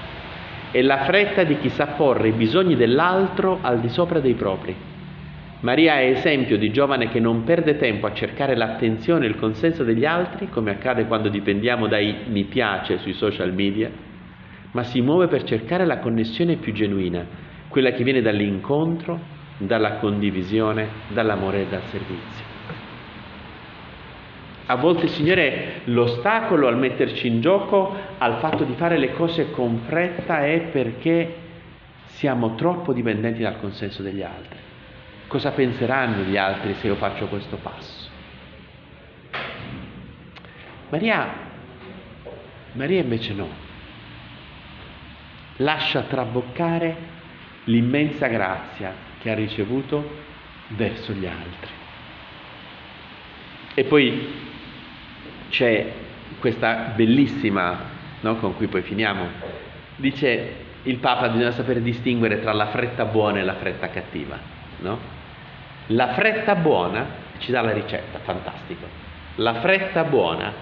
è 0.75 0.83
la 0.83 1.05
fretta 1.05 1.45
di 1.45 1.57
chi 1.61 1.69
sa 1.69 1.87
porre 1.87 2.31
i 2.31 2.33
bisogni 2.33 2.75
dell'altro 2.75 3.61
al 3.61 3.79
di 3.79 3.89
sopra 3.89 4.19
dei 4.19 4.35
propri. 4.35 4.75
Maria 5.61 6.01
è 6.01 6.07
esempio 6.07 6.59
di 6.59 6.73
giovane 6.73 7.11
che 7.11 7.21
non 7.21 7.45
perde 7.45 7.77
tempo 7.77 8.07
a 8.07 8.13
cercare 8.13 8.57
l'attenzione 8.57 9.25
e 9.25 9.29
il 9.29 9.37
consenso 9.37 9.85
degli 9.85 10.05
altri, 10.05 10.49
come 10.49 10.73
accade 10.73 11.07
quando 11.07 11.29
dipendiamo 11.29 11.87
dai 11.87 12.23
mi 12.27 12.43
piace 12.43 12.99
sui 12.99 13.13
social 13.13 13.55
media, 13.55 13.89
ma 14.73 14.83
si 14.83 15.01
muove 15.01 15.29
per 15.29 15.45
cercare 15.45 15.87
la 15.87 15.99
connessione 15.99 16.57
più 16.57 16.73
genuina, 16.73 17.25
quella 17.75 17.91
che 17.91 18.05
viene 18.05 18.23
dall'incontro, 18.23 19.19
dalla 19.57 19.95
condivisione, 19.95 20.89
dall'amore 21.09 21.63
e 21.63 21.67
dal 21.67 21.83
servizio. 21.91 22.45
A 24.67 24.77
volte, 24.77 25.09
Signore, 25.09 25.81
l'ostacolo 25.87 26.69
al 26.69 26.79
metterci 26.79 27.27
in 27.27 27.41
gioco, 27.41 27.93
al 28.19 28.39
fatto 28.39 28.63
di 28.63 28.75
fare 28.75 28.97
le 28.97 29.13
cose 29.15 29.51
con 29.51 29.81
fretta, 29.87 30.45
è 30.45 30.61
perché 30.71 31.35
siamo 32.05 32.55
troppo 32.55 32.93
dipendenti 32.93 33.43
dal 33.43 33.59
consenso 33.59 34.03
degli 34.05 34.23
altri. 34.23 34.57
Cosa 35.27 35.51
penseranno 35.51 36.23
gli 36.23 36.37
altri 36.37 36.75
se 36.75 36.87
io 36.87 36.95
faccio 36.95 37.27
questo 37.27 37.57
passo? 37.57 38.09
Maria, 40.91 41.29
Maria 42.75 43.01
invece 43.01 43.35
no. 43.35 43.49
Lascia 45.57 46.03
traboccare 46.03 47.14
l'immensa 47.65 48.27
grazia 48.27 48.93
che 49.21 49.31
ha 49.31 49.35
ricevuto 49.35 50.23
verso 50.69 51.13
gli 51.13 51.27
altri. 51.27 51.73
E 53.75 53.85
poi 53.85 54.43
c'è 55.51 55.93
questa 56.39 56.93
bellissima, 56.95 57.79
no, 58.21 58.37
con 58.37 58.57
cui 58.57 58.67
poi 58.67 58.83
finiamo, 58.83 59.27
dice 59.97 60.63
il 60.83 60.99
Papa 60.99 61.29
bisogna 61.29 61.51
sapere 61.51 61.81
distinguere 61.81 62.41
tra 62.41 62.53
la 62.53 62.67
fretta 62.67 63.05
buona 63.07 63.39
e 63.39 63.43
la 63.43 63.55
fretta 63.55 63.89
cattiva. 63.89 64.39
No? 64.81 64.99
La 65.89 66.13
fretta 66.13 66.55
buona 66.55 67.07
ci 67.39 67.51
dà 67.51 67.63
la 67.63 67.73
ricetta, 67.73 68.19
fantastico. 68.19 68.87
La 69.37 69.55
fretta 69.55 70.05
buona 70.05 70.53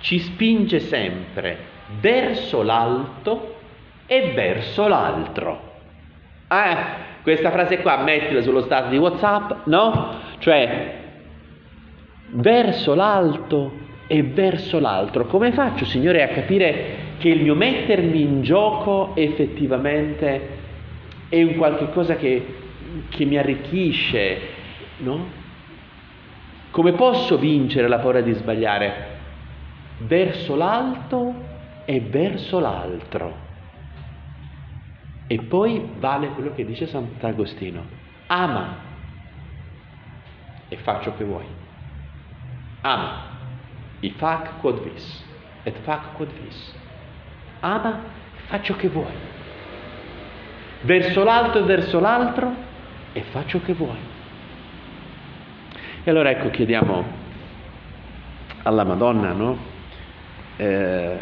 ci 0.00 0.18
spinge 0.18 0.80
sempre 0.80 1.76
verso 2.00 2.62
l'alto 2.62 3.56
e 4.06 4.32
verso 4.34 4.86
l'altro. 4.86 5.67
Ah, 6.48 7.06
questa 7.22 7.50
frase 7.50 7.78
qua 7.80 7.98
mettila 8.02 8.40
sullo 8.40 8.62
stato 8.62 8.88
di 8.88 8.96
WhatsApp, 8.96 9.66
no? 9.66 10.14
Cioè, 10.38 10.94
verso 12.30 12.94
l'alto 12.94 13.72
e 14.06 14.22
verso 14.22 14.78
l'altro. 14.80 15.26
Come 15.26 15.52
faccio, 15.52 15.84
Signore, 15.84 16.22
a 16.22 16.28
capire 16.28 17.06
che 17.18 17.28
il 17.28 17.42
mio 17.42 17.54
mettermi 17.54 18.22
in 18.22 18.42
gioco 18.42 19.12
effettivamente 19.14 20.56
è 21.28 21.42
un 21.42 21.56
qualche 21.56 21.90
cosa 21.90 22.16
che, 22.16 22.54
che 23.10 23.24
mi 23.26 23.36
arricchisce, 23.36 24.38
no? 24.98 25.36
Come 26.70 26.92
posso 26.92 27.36
vincere 27.36 27.88
la 27.88 27.98
paura 27.98 28.22
di 28.22 28.32
sbagliare? 28.32 29.16
Verso 29.98 30.54
l'alto 30.54 31.34
e 31.84 32.00
verso 32.00 32.58
l'altro. 32.58 33.46
E 35.30 35.38
poi 35.42 35.86
vale 35.98 36.28
quello 36.30 36.54
che 36.54 36.64
dice 36.64 36.86
Sant'Agostino. 36.86 37.84
Ama 38.28 38.76
e 40.68 40.76
faccio 40.78 41.14
che 41.16 41.24
vuoi. 41.24 41.46
Ama 42.80 43.36
i 44.00 44.10
fac 44.10 44.60
quod 44.60 44.82
vis, 44.82 45.24
et 45.64 45.76
fac 45.82 46.14
quod 46.14 46.30
vis. 46.42 46.74
Ama 47.60 48.00
e 48.36 48.40
faccio 48.46 48.74
che 48.76 48.88
vuoi. 48.88 49.12
Verso 50.80 51.24
l'alto 51.24 51.58
e 51.58 51.62
verso 51.62 52.00
l'altro 52.00 52.54
e 53.12 53.22
faccio 53.24 53.60
che 53.60 53.74
vuoi. 53.74 53.98
E 56.04 56.10
allora 56.10 56.30
ecco, 56.30 56.48
chiediamo 56.48 57.04
alla 58.62 58.84
Madonna, 58.84 59.32
no? 59.32 59.58
Eh, 60.56 61.18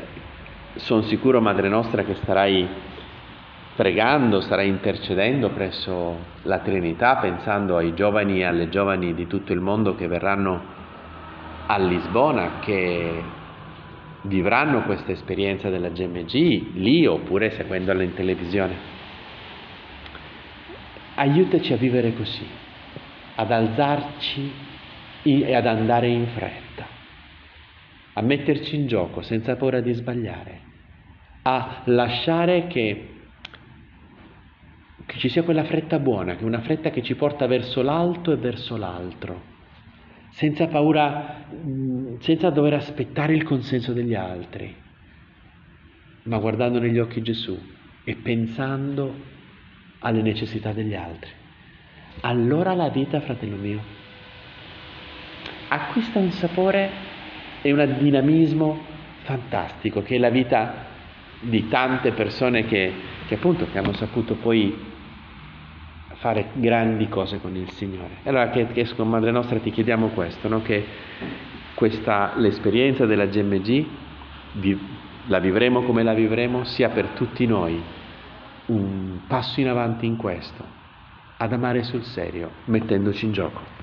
sono 0.77 1.03
sicuro, 1.03 1.41
Madre 1.41 1.69
nostra, 1.69 2.05
che 2.05 2.15
starai 2.15 2.69
pregando, 3.77 4.41
starai 4.41 4.69
intercedendo 4.69 5.51
presso 5.51 6.17
la 6.43 6.61
Trinità, 6.61 7.17
pensando 7.17 7.77
ai 7.77 7.95
giovani 7.95 8.41
e 8.41 8.45
alle 8.45 8.71
giovani 8.71 9.15
di 9.15 9.27
tutto 9.27 9.53
il 9.53 9.61
mondo 9.61 9.95
che 9.95 10.09
verranno 10.09 10.75
a 11.67 11.79
Lisbona 11.79 12.59
che 12.61 13.23
vivranno 14.23 14.83
questa 14.83 15.13
esperienza 15.13 15.69
della 15.69 15.91
GMG 15.91 16.75
lì 16.75 17.07
oppure 17.07 17.51
seguendola 17.51 18.03
in 18.03 18.15
televisione. 18.15 18.95
Aiutaci 21.17 21.73
a 21.73 21.77
vivere 21.77 22.15
così, 22.15 22.47
ad 23.35 23.51
alzarci 23.51 24.53
e 25.23 25.55
ad 25.55 25.67
andare 25.67 26.09
in 26.09 26.27
fretta, 26.29 26.87
a 28.15 28.21
metterci 28.23 28.77
in 28.77 28.87
gioco 28.87 29.23
senza 29.23 29.57
paura 29.57 29.81
di 29.81 29.93
sbagliare, 29.93 30.61
a 31.43 31.83
lasciare 31.85 32.67
che, 32.69 33.09
che 35.17 35.23
ci 35.23 35.29
sia 35.31 35.43
quella 35.43 35.65
fretta 35.65 35.99
buona, 35.99 36.37
che 36.37 36.43
è 36.43 36.45
una 36.45 36.61
fretta 36.61 36.91
che 36.91 37.03
ci 37.03 37.15
porta 37.15 37.47
verso 37.47 37.81
l'alto 37.81 38.33
e 38.33 38.37
verso 38.37 38.77
l'altro 38.77 39.55
senza 40.37 40.67
paura, 40.67 41.47
senza 42.19 42.51
dover 42.51 42.75
aspettare 42.75 43.33
il 43.33 43.43
consenso 43.43 43.95
degli 43.95 44.15
altri, 44.15 44.75
ma 46.25 46.37
guardando 46.37 46.79
negli 46.79 46.99
occhi 46.99 47.23
Gesù 47.23 47.59
e 48.05 48.17
pensando 48.17 49.15
alle 50.01 50.21
necessità 50.21 50.73
degli 50.73 50.95
altri. 50.95 51.31
Allora 52.21 52.75
la 52.75 52.91
vita, 52.91 53.21
fratello 53.21 53.57
mio, 53.57 53.81
acquista 55.69 56.19
un 56.19 56.31
sapore 56.33 56.91
e 57.63 57.73
un 57.73 57.97
dinamismo 57.99 58.79
fantastico, 59.23 60.03
che 60.03 60.17
è 60.17 60.19
la 60.19 60.29
vita 60.29 60.85
di 61.41 61.67
tante 61.69 62.13
persone 62.13 62.67
che, 62.67 62.93
che 63.27 63.37
appunto 63.37 63.67
che 63.71 63.79
hanno 63.79 63.95
saputo 63.95 64.35
poi 64.35 64.95
fare 66.19 66.51
grandi 66.55 67.09
cose 67.09 67.41
con 67.41 67.55
il 67.57 67.71
Signore. 67.71 68.19
Allora, 68.25 68.51
che, 68.51 68.67
che 68.69 68.89
con 68.95 69.09
Madre 69.09 69.31
nostra 69.31 69.59
ti 69.59 69.71
chiediamo 69.71 70.09
questo, 70.09 70.49
no? 70.49 70.63
che 70.63 70.85
questa, 71.75 72.33
l'esperienza 72.37 73.07
della 73.07 73.27
GMG 73.27 73.87
la 75.27 75.39
vivremo 75.39 75.83
come 75.83 76.03
la 76.03 76.15
vivremo, 76.15 76.65
sia 76.65 76.89
per 76.89 77.09
tutti 77.09 77.47
noi 77.47 77.83
un 78.67 79.21
passo 79.27 79.61
in 79.61 79.69
avanti 79.69 80.07
in 80.07 80.17
questo, 80.17 80.65
ad 81.37 81.53
amare 81.53 81.83
sul 81.83 82.03
serio, 82.05 82.51
mettendoci 82.65 83.27
in 83.27 83.33
gioco. 83.33 83.76